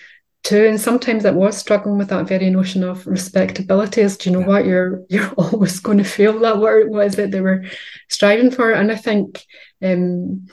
[0.42, 4.02] too, and sometimes it was struggling with that very notion of respectability.
[4.02, 4.46] As do you know yeah.
[4.46, 7.64] what you're you're always going to feel that what, is it they were
[8.08, 8.72] striving for?
[8.72, 9.44] And I think.
[9.82, 10.46] Um,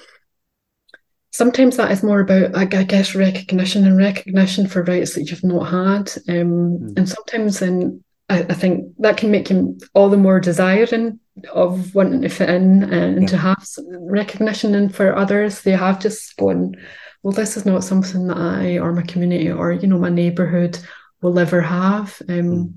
[1.34, 5.63] sometimes that is more about, I guess, recognition and recognition for rights that you've not
[5.63, 6.12] had.
[6.28, 6.98] Um, mm.
[6.98, 11.20] And sometimes in I, I, think that can make him all the more desiring
[11.52, 13.28] of wanting to fit in and yeah.
[13.28, 14.76] to have recognition.
[14.76, 16.76] And for others, they have just gone,
[17.24, 20.80] well, this is not something that I or my community or you know my neighbourhood
[21.22, 22.22] will ever have.
[22.28, 22.74] Um, mm.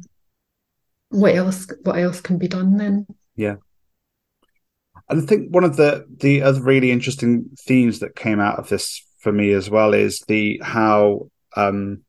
[1.10, 1.66] What else?
[1.82, 3.06] What else can be done then?
[3.36, 3.56] Yeah.
[5.08, 8.68] And I think one of the the other really interesting themes that came out of
[8.68, 12.03] this for me as well is the how um,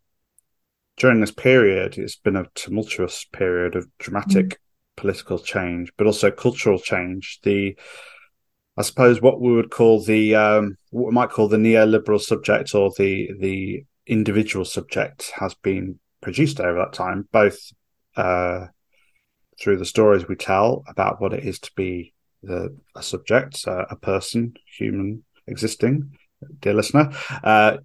[0.98, 4.58] during this period, it's been a tumultuous period of dramatic mm.
[4.96, 7.40] political change, but also cultural change.
[7.44, 7.78] The,
[8.78, 12.74] I suppose, what we would call the, um, what we might call the neoliberal subject
[12.76, 17.58] or the the individual subject has been produced over that time, both
[18.16, 18.68] uh,
[19.60, 23.86] through the stories we tell about what it is to be the, a subject, uh,
[23.90, 26.18] a person, human existing,
[26.60, 27.12] dear listener.
[27.44, 27.78] Uh,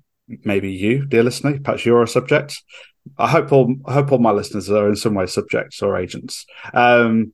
[0.45, 2.63] maybe you, dear listener, perhaps you're a subject.
[3.19, 6.47] I hope all I hope all my listeners are in some way subjects or agents.
[6.75, 7.33] Um,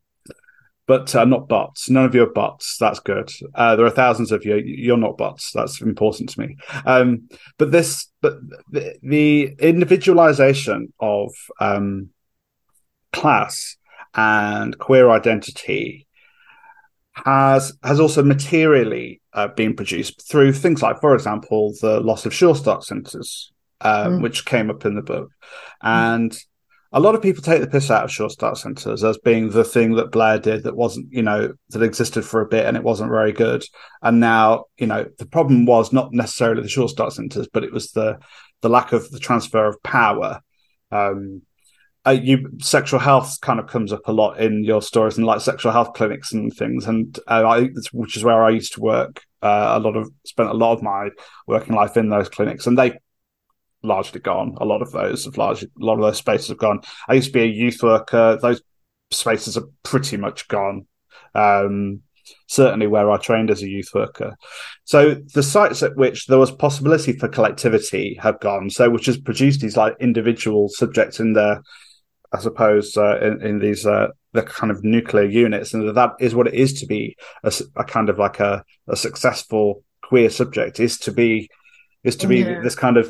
[0.86, 1.90] but uh, not bots.
[1.90, 2.76] None of you are bots.
[2.78, 3.30] That's good.
[3.54, 4.56] Uh, there are thousands of you.
[4.56, 5.50] You're not bots.
[5.52, 6.56] That's important to me.
[6.84, 8.34] Um, but this, but
[8.70, 12.10] the, the individualization of um,
[13.12, 13.76] class
[14.14, 16.06] and queer identity
[17.24, 22.34] has has also materially uh, been produced through things like, for example, the loss of
[22.34, 24.22] Sure Start centres um, mm.
[24.22, 25.30] which came up in the book.
[25.82, 26.36] And
[26.92, 29.64] a lot of people take the piss out of Sure Start centres as being the
[29.64, 32.82] thing that Blair did that wasn't, you know, that existed for a bit and it
[32.82, 33.64] wasn't very good.
[34.02, 37.72] And now, you know, the problem was not necessarily the Sure Start centres, but it
[37.72, 38.18] was the
[38.62, 40.40] the lack of the transfer of power.
[40.90, 41.42] Um,
[42.06, 45.40] uh, you sexual health kind of comes up a lot in your stories and like
[45.40, 49.22] sexual health clinics and things and uh, I, which is where I used to work
[49.42, 51.08] uh, a lot of spent a lot of my
[51.48, 52.96] working life in those clinics and they
[53.82, 54.56] largely gone.
[54.60, 56.80] A lot of those have largely, a lot of those spaces have gone.
[57.08, 58.38] I used to be a youth worker.
[58.40, 58.62] Those
[59.10, 60.86] spaces are pretty much gone.
[61.34, 62.02] Um,
[62.48, 64.36] certainly where I trained as a youth worker.
[64.84, 68.70] So the sites at which there was possibility for collectivity have gone.
[68.70, 71.62] So which has produced these like individual subjects in their
[72.32, 76.34] I suppose, uh, in, in these uh, the kind of nuclear units, and that is
[76.34, 80.80] what it is to be a, a kind of like a, a, successful queer subject
[80.80, 81.48] is to be
[82.06, 82.60] is to be yeah.
[82.62, 83.06] this kind of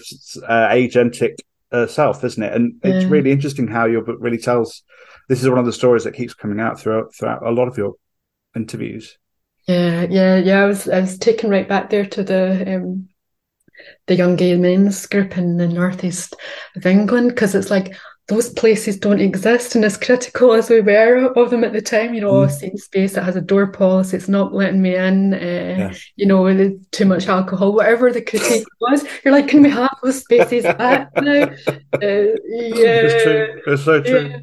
[0.48, 1.36] uh, agentic
[1.70, 2.52] uh, self, isn't it?
[2.52, 2.92] And yeah.
[2.92, 4.82] it's really interesting how your book really tells.
[5.28, 7.76] This is one of the stories that keeps coming out throughout throughout a lot of
[7.76, 7.94] your
[8.54, 9.18] interviews.
[9.68, 10.62] Yeah, yeah, yeah.
[10.62, 13.08] I was I was taken right back there to the um,
[14.06, 16.34] the young gay men's group in the northeast
[16.74, 17.94] of England because it's like
[18.28, 22.12] those places don't exist and as critical as we were of them at the time
[22.12, 22.50] you know mm.
[22.50, 25.94] safe space that has a door policy it's not letting me in uh, yeah.
[26.16, 30.20] you know too much alcohol whatever the critique was you're like can we have those
[30.20, 34.38] spaces back now uh, yeah it's true it's so true yeah.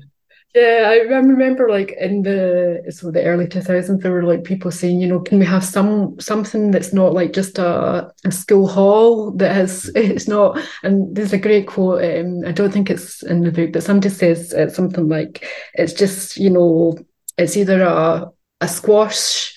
[0.56, 5.02] Yeah, I remember like in the so the early 2000s there were like people saying,
[5.02, 9.32] you know, can we have some something that's not like just a, a school hall
[9.38, 13.42] that has it's not and there's a great quote, um, I don't think it's in
[13.42, 17.00] the book, but somebody says it's something like it's just, you know,
[17.36, 18.30] it's either a
[18.62, 19.56] a squash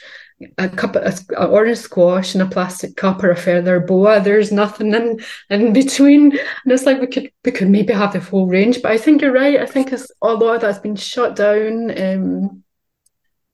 [0.58, 4.20] a cup of a orange squash and a plastic cup or a feather boa.
[4.20, 5.20] There's nothing in
[5.50, 6.32] in between.
[6.32, 8.82] And it's like we could we could maybe have the full range.
[8.82, 9.60] But I think you're right.
[9.60, 11.90] I think it's a lot of that's been shut down.
[12.00, 12.62] Um,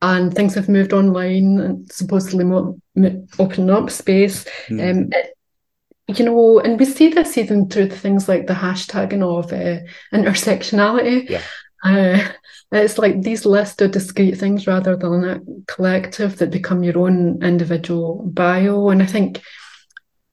[0.01, 4.45] and things have moved online and supposedly mo- mo- opening up space.
[4.69, 4.91] Mm.
[4.91, 9.53] Um, it, you know, and we see this even through things like the hashtagging of
[9.53, 9.81] uh,
[10.13, 11.31] intersectionality.
[11.31, 11.43] Yeah.
[11.83, 12.33] Uh,
[12.73, 17.43] it's like these list of discrete things rather than a collective that become your own
[17.43, 18.89] individual bio.
[18.89, 19.43] And I think,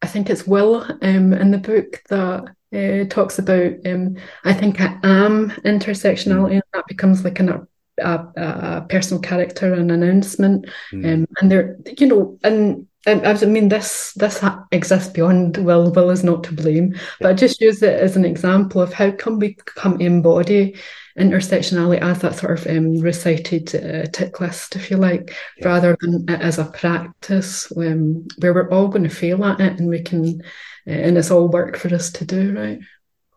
[0.01, 3.73] I think it's Will um, in the book that uh, talks about.
[3.85, 9.73] Um, I think I am intersectionality, and that becomes like an, a, a, personal character
[9.73, 10.67] and announcement.
[10.93, 11.13] Mm.
[11.13, 15.91] Um, and there, you know, and I mean, this this exists beyond Will.
[15.91, 19.11] Will is not to blame, but I just use it as an example of how
[19.11, 20.75] can we come to embody
[21.19, 25.67] intersectionality as that sort of um, recited uh, tick list, if you like, yeah.
[25.67, 29.89] rather than as a practice um, where we're all going to fail at it and
[29.89, 30.41] we can,
[30.87, 32.79] uh, and it's all work for us to do, right?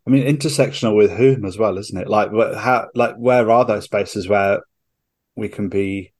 [0.06, 2.08] I mean, intersectional with whom as well, isn't it?
[2.08, 4.60] Like, how, like, where are those spaces where
[5.36, 6.11] we can be,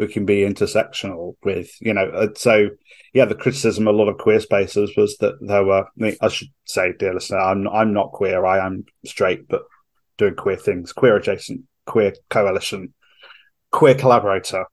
[0.00, 2.06] we can be intersectional with, you know?
[2.06, 2.70] Uh, so,
[3.12, 5.84] yeah, the criticism a lot of queer spaces was that there were.
[5.84, 8.44] I, mean, I should say, dear listener, I'm I'm not queer.
[8.46, 9.62] I am straight, but
[10.16, 12.94] doing queer things, queer adjacent, queer coalition,
[13.70, 14.64] queer collaborator.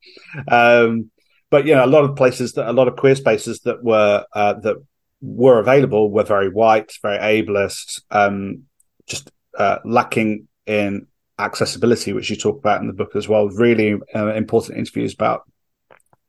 [0.47, 1.11] Um,
[1.49, 4.25] but you know, a lot of places that a lot of queer spaces that were
[4.33, 4.77] uh, that
[5.21, 8.63] were available were very white, very ableist, um,
[9.07, 11.07] just uh, lacking in
[11.39, 13.47] accessibility, which you talk about in the book as well.
[13.49, 15.43] Really uh, important interviews about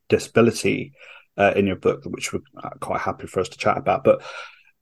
[0.08, 0.92] disability
[1.36, 4.04] uh, in your book, which we're uh, quite happy for us to chat about.
[4.04, 4.22] But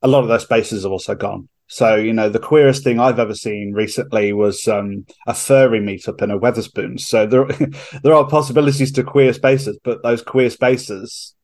[0.03, 1.49] a lot of those spaces have also gone.
[1.69, 6.23] So, you know, the queerest thing I've ever seen recently was um, a furry meetup
[6.23, 7.01] in a Wetherspoons.
[7.01, 7.45] So there,
[8.03, 11.35] there are possibilities to queer spaces, but those queer spaces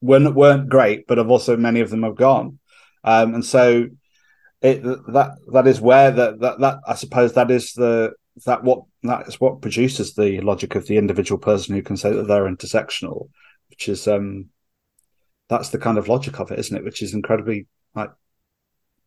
[0.00, 2.60] weren't, weren't great, but have also many of them have gone.
[3.02, 3.86] Um, and so
[4.62, 8.12] it, that, that is where that, that, I suppose that is the,
[8.46, 12.12] that what, that is what produces the logic of the individual person who can say
[12.12, 13.28] that they're intersectional,
[13.70, 14.46] which is, um,
[15.48, 16.84] that's the kind of logic of it, isn't it?
[16.84, 18.10] Which is incredibly like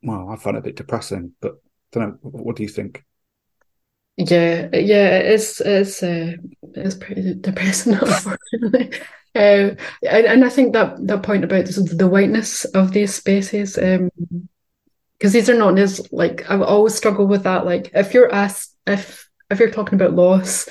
[0.04, 2.18] well, I find it a bit depressing, but I don't know.
[2.22, 3.04] What do you think?
[4.18, 6.34] Yeah, yeah, it's it's uh,
[6.74, 9.00] it's pretty depressing, unfortunately.
[9.36, 9.76] uh,
[10.08, 14.10] and, and I think that that point about the whiteness of these spaces, um
[15.20, 17.66] because um, these are not as like I've always struggle with that.
[17.66, 20.68] Like if you're asked if if you're talking about loss,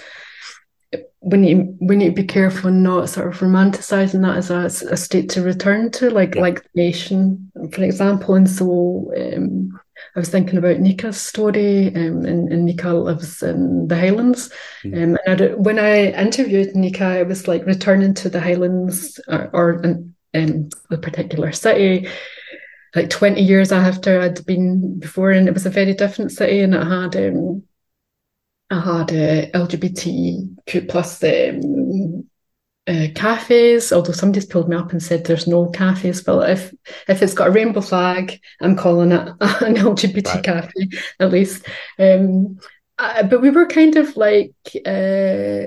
[1.21, 4.93] we need we need to be careful and not sort of romanticizing that as a,
[4.93, 6.43] a state to return to, like yeah.
[6.43, 8.35] like the nation, for example.
[8.35, 9.81] And so um,
[10.15, 14.51] I was thinking about Nika's story, um, and, and Nika lives in the Highlands.
[14.85, 15.03] Mm.
[15.03, 19.51] Um, and I, when I interviewed Nika, it was like returning to the Highlands or,
[19.53, 22.09] or in, in the particular city
[22.95, 26.75] like 20 years after I'd been before, and it was a very different city, and
[26.75, 27.63] it had um,
[28.71, 32.29] I had uh, LGBTQ plus um,
[32.87, 36.23] uh, cafes, although somebody's pulled me up and said there's no cafes.
[36.23, 36.75] But if
[37.09, 40.45] if it's got a rainbow flag, I'm calling it an LGBT right.
[40.45, 40.89] cafe
[41.21, 41.67] at least.
[41.99, 42.59] Um,
[42.99, 44.55] uh, but we were kind of like
[44.87, 45.67] uh,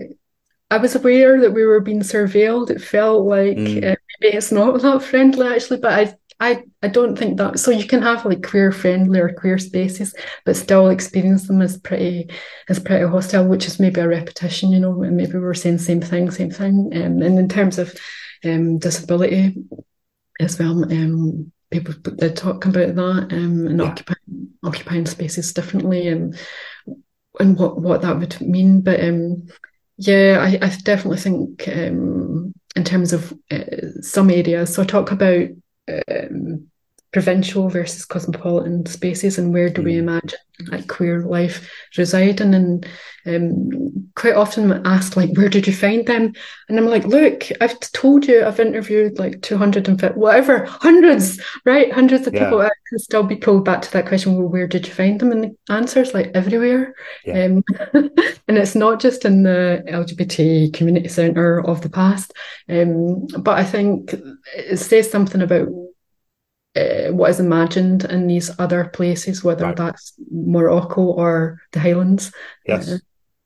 [0.72, 2.70] I was aware that we were being surveilled.
[2.70, 3.78] It felt like mm.
[3.78, 7.70] uh, maybe it's not that friendly actually, but I I, I don't think that so
[7.70, 10.16] you can have like queer friendly or queer spaces,
[10.46, 12.30] but still experience them as pretty
[12.70, 16.02] as pretty hostile, which is maybe a repetition, you know, and maybe we're saying same
[16.02, 16.92] thing, same thing.
[16.94, 17.94] Um, and in terms of
[18.46, 19.56] um, disability
[20.40, 23.86] as well, um, people did talk about that um, and yeah.
[23.86, 26.38] occupying occupying spaces differently and
[27.38, 28.80] and what what that would mean.
[28.80, 29.48] But um,
[29.98, 34.74] yeah, I, I definitely think um, in terms of uh, some areas.
[34.74, 35.50] So I talk about
[36.08, 36.69] um,
[37.12, 39.86] provincial versus cosmopolitan spaces and where do mm.
[39.86, 42.54] we imagine like queer life residing?
[42.54, 42.88] And
[43.26, 46.34] um, quite often asked like where did you find them?
[46.68, 51.92] And i'm like look i've told you i've interviewed like 250 whatever hundreds right?
[51.92, 52.46] Hundreds of yeah.
[52.46, 52.62] people.
[52.62, 55.32] I can still be pulled back to that question well where did you find them?
[55.32, 56.96] And the answer is like everywhere.
[57.26, 57.46] Yeah.
[57.46, 57.64] um,
[58.48, 62.34] and it's not just in the lgbt community center of the past.
[62.68, 64.14] Um, but i think
[64.56, 65.68] it says something about
[66.80, 69.76] uh, what is imagined in these other places, whether right.
[69.76, 72.32] that's Morocco or the Highlands.
[72.66, 72.90] Yes.
[72.90, 72.98] Uh,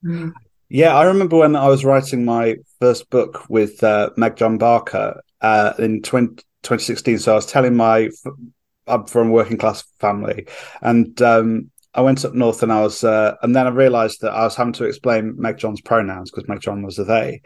[0.05, 0.33] mm.
[0.69, 5.21] yeah, I remember when I was writing my first book with uh, Meg John Barker
[5.41, 7.19] uh, in 20, 2016.
[7.19, 8.09] So I was telling my,
[8.87, 10.47] I'm from a working class family,
[10.81, 14.33] and um, I went up north and I was, uh, and then I realised that
[14.33, 17.41] I was having to explain Meg John's pronouns because Meg John was a they.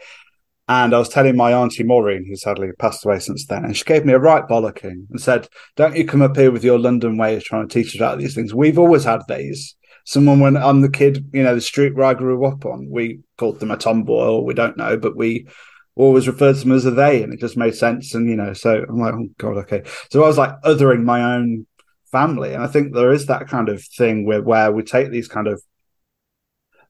[0.68, 3.84] And I was telling my auntie Maureen, who sadly passed away since then, and she
[3.84, 7.16] gave me a right bollocking and said, Don't you come up here with your London
[7.16, 8.54] way of trying to teach us about these things.
[8.54, 9.74] We've always had these.
[10.04, 13.20] Someone, when I'm the kid, you know, the street where I grew up on, we
[13.38, 15.46] called them a tomboy or we don't know, but we
[15.96, 18.14] always referred to them as a they, and it just made sense.
[18.14, 19.82] And, you know, so I'm like, oh, God, okay.
[20.10, 21.66] So I was like othering my own
[22.12, 22.54] family.
[22.54, 25.46] And I think there is that kind of thing where, where we take these kind
[25.46, 25.62] of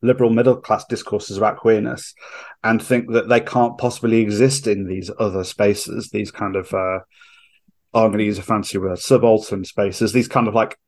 [0.03, 2.14] liberal middle class discourses about queerness
[2.62, 7.01] and think that they can't possibly exist in these other spaces, these kind of uh,
[7.94, 10.78] I'm going to use a fancy word, subaltern spaces, these kind of like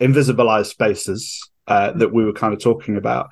[0.00, 3.30] invisibilized spaces uh, that we were kind of talking about.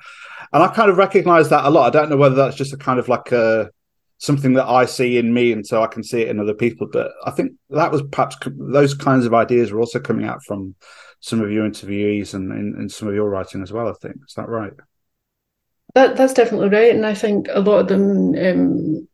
[0.51, 1.87] And I kind of recognize that a lot.
[1.87, 3.69] I don't know whether that's just a kind of like a
[4.17, 6.87] something that I see in me, and so I can see it in other people.
[6.91, 10.75] But I think that was perhaps those kinds of ideas were also coming out from
[11.19, 13.87] some of your interviewees and in some of your writing as well.
[13.87, 14.73] I think is that right?
[15.95, 18.35] That that's definitely right, and I think a lot of them.
[18.35, 19.07] Um,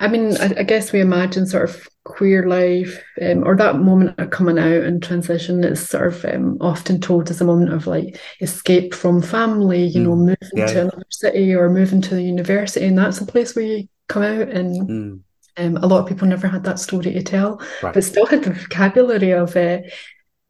[0.00, 4.18] I mean, I, I, guess we imagine sort of queer life um, or that moment
[4.18, 7.86] of coming out and transition is sort of um, often told as a moment of
[7.86, 10.04] like escape from family, you mm.
[10.04, 13.54] know, moving yeah, to another city or moving to the university, and that's the place
[13.54, 14.88] where you come out and.
[14.88, 15.20] Mm.
[15.56, 17.94] Um, a lot of people never had that story to tell, right.
[17.94, 19.82] but still had the vocabulary of uh,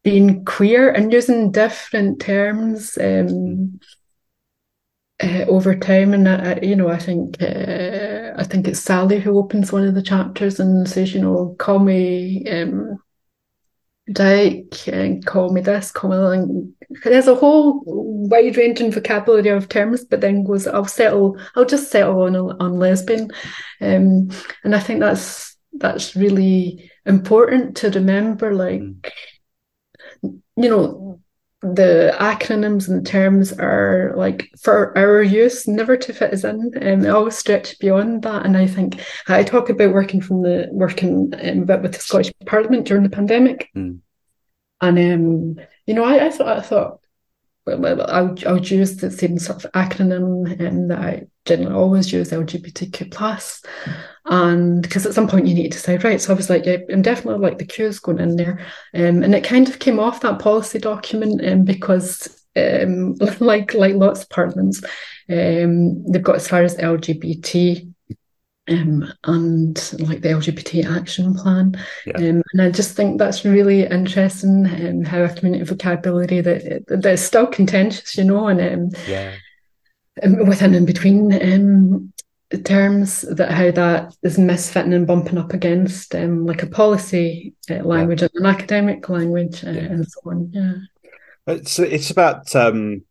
[0.03, 2.97] being queer and using different terms.
[2.97, 3.81] Um, mm
[5.23, 6.15] uh, over time.
[6.15, 9.95] And uh, you know, I think uh, I think it's Sally who opens one of
[9.95, 12.99] the chapters and says, you know, call me um,
[14.13, 16.73] Dyke and call me this, call me.
[17.05, 21.91] There's a whole wide ranging vocabulary of terms, but then goes, I'll settle, I'll just
[21.91, 23.31] settle on on lesbian,
[23.81, 24.31] um,
[24.63, 28.55] and I think that's that's really important to remember.
[28.55, 30.41] Like, mm.
[30.57, 31.21] you know
[31.65, 36.73] the acronyms and terms are like for our use, never to fit us in.
[36.83, 38.45] Um, they always stretch beyond that.
[38.45, 42.01] And I think I talk about working from the working um, a bit with the
[42.01, 43.71] Scottish Parliament during the pandemic.
[43.75, 44.01] Mm.
[44.83, 47.01] And um, you know, I, I thought I thought
[47.67, 51.75] well, I would, I would use the same sort of acronym um, that I generally
[51.75, 53.63] always use, LGBTQ plus,
[54.27, 56.21] and because at some point you need to decide, right?
[56.21, 58.61] So I was like, yeah, I'm definitely like the Q's going in there,
[58.95, 62.41] um, and it kind of came off that policy document um, because.
[62.57, 64.81] Um, like like lots of parliaments,
[65.29, 67.93] um, they've got as far as LGBT
[68.69, 71.77] um, and like the LGBT action plan.
[72.07, 72.17] Yeah.
[72.17, 77.23] Um, and I just think that's really interesting um, how a community vocabulary that that's
[77.23, 79.35] still contentious, you know, and um, yeah.
[80.23, 82.13] Um, within and between um,
[82.65, 87.83] terms that how that is misfitting and bumping up against um, like a policy uh,
[87.83, 88.29] language yeah.
[88.35, 89.81] and an academic language uh, yeah.
[89.81, 90.51] and so on.
[90.53, 90.75] Yeah.
[91.47, 93.03] It's it's about um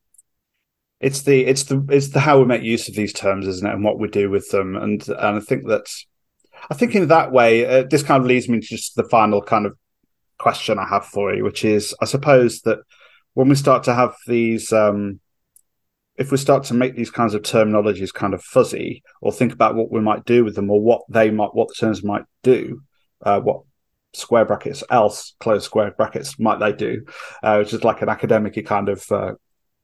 [1.02, 3.74] it's the it's the it's the how we make use of these terms, isn't it,
[3.74, 5.88] and what we do with them, and and I think that
[6.70, 9.42] I think in that way, uh, this kind of leads me to just the final
[9.42, 9.78] kind of
[10.38, 12.80] question I have for you, which is, I suppose that
[13.34, 15.20] when we start to have these, um,
[16.16, 19.76] if we start to make these kinds of terminologies kind of fuzzy, or think about
[19.76, 22.82] what we might do with them, or what they might, what the terms might do,
[23.24, 23.62] uh, what
[24.14, 27.04] square brackets else close square brackets might they do,
[27.42, 29.34] uh, which is like an academic kind of uh,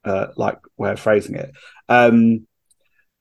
[0.06, 1.52] uh, like way of phrasing it,
[1.90, 2.46] um,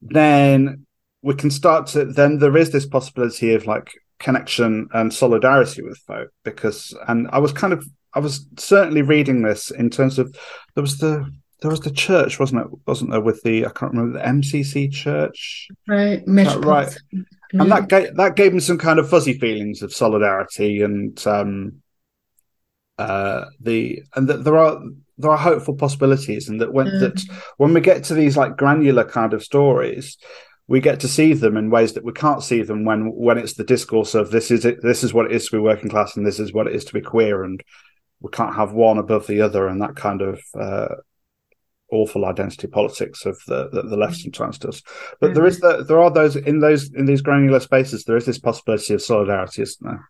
[0.02, 0.86] then
[1.22, 2.04] we can start to.
[2.04, 7.38] Then there is this possibility of like connection and solidarity with folk because, and I
[7.38, 10.34] was kind of, I was certainly reading this in terms of
[10.74, 11.30] there was the
[11.60, 12.68] there was the church, wasn't it?
[12.86, 16.22] Wasn't there with the I can't remember the MCC church, right?
[16.64, 16.96] right,
[17.52, 21.82] and that gave, that gave me some kind of fuzzy feelings of solidarity and um,
[22.98, 24.80] uh, the and that there are
[25.18, 27.00] there are hopeful possibilities, and that when mm.
[27.00, 27.22] that
[27.56, 30.16] when we get to these like granular kind of stories,
[30.68, 33.54] we get to see them in ways that we can't see them when when it's
[33.54, 36.16] the discourse of this is it, this is what it is to be working class,
[36.16, 37.62] and this is what it is to be queer, and
[38.20, 40.94] we can't have one above the other, and that kind of uh,
[41.90, 44.22] awful identity politics of the the, the left mm.
[44.22, 44.82] sometimes does.
[45.20, 45.34] But mm-hmm.
[45.34, 48.04] there is the, there are those in those in these granular spaces.
[48.04, 50.08] There is this possibility of solidarity, isn't there?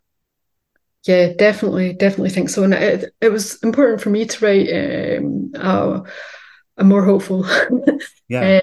[1.06, 2.64] Yeah, definitely, definitely think so.
[2.64, 6.02] And it, it was important for me to write um, a,
[6.76, 7.46] a more hopeful
[8.28, 8.60] yeah.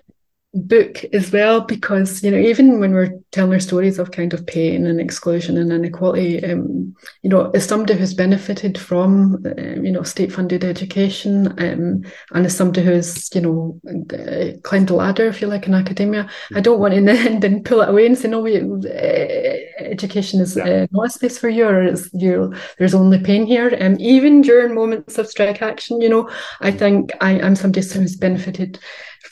[0.56, 4.48] Book as well because you know even when we're telling our stories of kind of
[4.48, 9.92] pain and exclusion and inequality um, you know as somebody who's benefited from um, you
[9.92, 12.02] know state funded education um,
[12.32, 13.80] and as somebody who's you know
[14.14, 17.66] uh, climbed the ladder if you like in academia i don't want to end and
[17.66, 20.64] pull it away and say no we, uh, education is yeah.
[20.64, 24.00] uh, not a space for you or it's you there's only pain here and um,
[24.00, 26.30] even during moments of strike action you know
[26.62, 28.80] i think I, i'm somebody who's benefited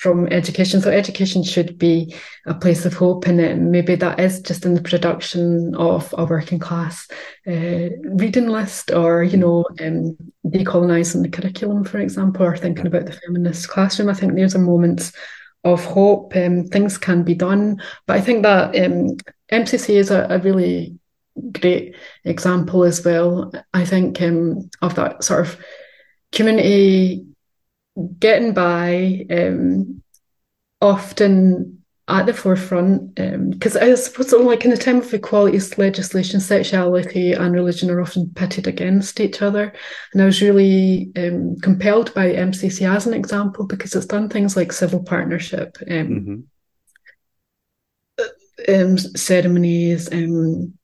[0.04, 0.82] from education.
[0.82, 2.14] So education should be
[2.46, 6.60] a place of hope, and maybe that is just in the production of a working
[6.60, 7.08] class
[7.48, 13.06] uh, reading list, or you know, um, decolonising the curriculum, for example, or thinking about
[13.06, 14.10] the feminist classroom.
[14.10, 15.14] I think there's a moment
[15.64, 16.36] of hope.
[16.36, 19.16] Um, things can be done, but I think that um,
[19.54, 21.00] MCC is a, a really
[21.54, 21.96] great
[22.26, 23.54] example as well.
[23.74, 25.58] I think um, of that sort of
[26.34, 27.26] community
[28.20, 30.02] getting by, um,
[30.82, 36.42] often at the forefront, because um, I suppose like in a time of equality legislation,
[36.42, 39.74] sexuality and religion are often pitted against each other.
[40.12, 44.58] And I was really um, compelled by MCC as an example because it's done things
[44.58, 46.46] like civil partnership, um,
[48.20, 48.82] mm-hmm.
[48.82, 50.78] um, ceremonies, um,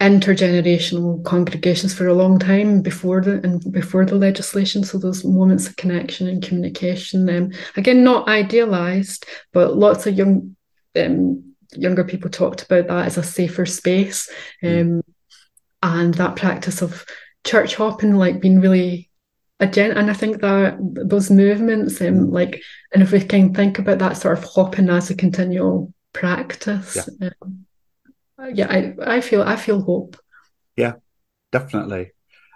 [0.00, 4.84] intergenerational congregations for a long time before the and before the legislation.
[4.84, 10.56] So those moments of connection and communication, um, again, not idealized, but lots of young
[10.96, 14.30] um, younger people talked about that as a safer space,
[14.62, 14.80] mm.
[14.80, 15.02] um,
[15.82, 17.04] and that practice of
[17.44, 19.10] church hopping, like being really
[19.60, 22.32] a gen- and I think that those movements, um, mm.
[22.32, 27.08] like, and if we can think about that sort of hopping as a continual practice.
[27.18, 27.30] Yeah.
[27.42, 27.66] Um,
[28.52, 30.16] yeah, I, I feel I feel hope.
[30.76, 30.94] Yeah,
[31.52, 32.12] definitely.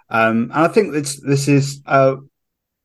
[0.09, 2.17] Um, and I think this this is uh,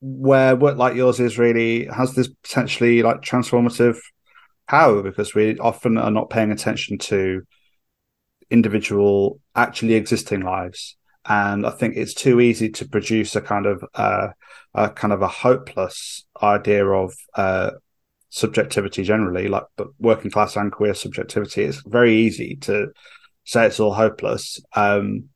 [0.00, 3.98] where work like yours is really has this potentially like transformative
[4.68, 7.42] power because we often are not paying attention to
[8.50, 10.96] individual actually existing lives
[11.28, 14.28] and i think it's too easy to produce a kind of uh,
[14.74, 17.70] a kind of a hopeless idea of uh,
[18.30, 22.88] subjectivity generally, like but working class and queer subjectivity, it's very easy to
[23.44, 24.60] say it's all hopeless.
[24.74, 25.28] Um,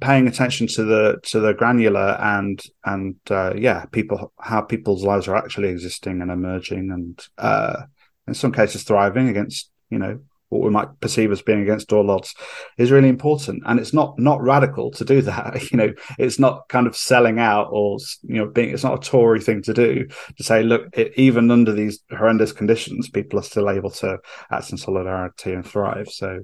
[0.00, 5.28] paying attention to the to the granular and and uh, yeah, people how people's lives
[5.28, 7.82] are actually existing and emerging, and uh,
[8.26, 12.10] in some cases thriving against you know what we might perceive as being against all
[12.10, 12.34] odds
[12.78, 13.62] is really important.
[13.66, 15.62] And it's not not radical to do that.
[15.74, 19.10] You know it's not kind of selling out or you know being it's not a
[19.10, 23.42] tory thing to do to say look it, even under these horrendous conditions people are
[23.42, 24.18] still able to
[24.52, 26.08] act in solidarity and thrive.
[26.08, 26.40] So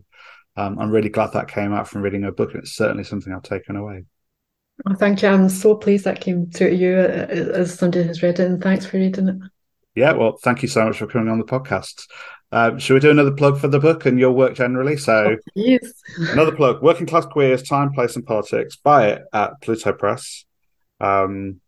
[0.57, 3.32] um, i'm really glad that came out from reading a book and it's certainly something
[3.32, 4.05] i've taken away.
[4.84, 5.28] Well, thank you.
[5.28, 8.62] I'm so pleased that came through to you uh, as somebody who's read it and
[8.62, 9.36] thanks for reading it.
[9.94, 12.07] Yeah well thank you so much for coming on the podcast
[12.53, 14.96] uh, should we do another plug for the book and your work generally?
[14.96, 15.78] So, oh,
[16.32, 18.76] another plug: Working Class Queers, Time, Place, and Politics.
[18.76, 20.44] Buy it at Pluto Press.
[21.01, 21.61] Um,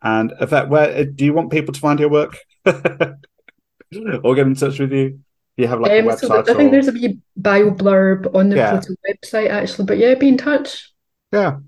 [0.00, 4.54] and Yvette, where uh, do you want people to find your work, or get in
[4.54, 5.10] touch with you?
[5.10, 6.20] Do you have like um, a website?
[6.20, 8.70] So I think there's a wee bio blurb on the yeah.
[8.70, 10.92] Pluto website actually, but yeah, be in touch.
[11.32, 11.58] Yeah.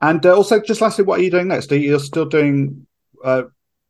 [0.00, 1.72] And uh, also, just lastly, what are you doing next?
[1.72, 2.86] Are you still doing
[3.24, 3.42] uh,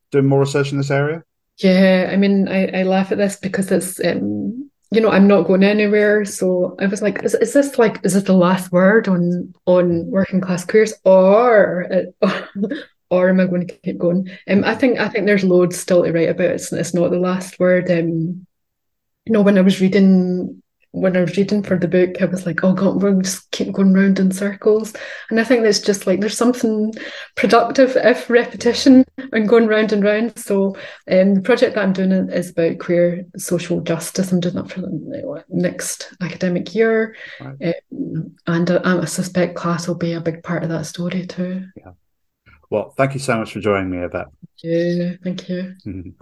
[0.09, 1.23] doing more research in this area?
[1.59, 5.43] Yeah, I mean, I, I laugh at this because it's, um, you know, I'm not
[5.47, 6.23] going anywhere.
[6.25, 10.07] So I was like, is, is this like, is this the last word on on
[10.07, 11.85] working class queers, or
[13.09, 14.29] or am I going to keep going?
[14.47, 16.51] Um, I think I think there's loads still to write about.
[16.51, 17.91] It's it's not the last word.
[17.91, 18.45] Um,
[19.25, 22.45] you know, when I was reading when I was reading for the book, I was
[22.45, 24.93] like, oh God, we'll just keep going round in circles.
[25.29, 26.93] And I think that's just like there's something
[27.35, 30.37] productive if repetition and going round and round.
[30.37, 30.75] So
[31.09, 34.31] um, the project that I'm doing is about queer social justice.
[34.31, 37.15] I'm doing that for the next academic year.
[37.39, 37.75] Right.
[37.91, 41.65] Um, and uh, I suspect class will be a big part of that story too.
[41.77, 41.91] Yeah.
[42.71, 44.27] Well, thank you so much for joining me, Yvette.
[44.61, 45.17] Thank you.
[45.23, 46.13] Thank you.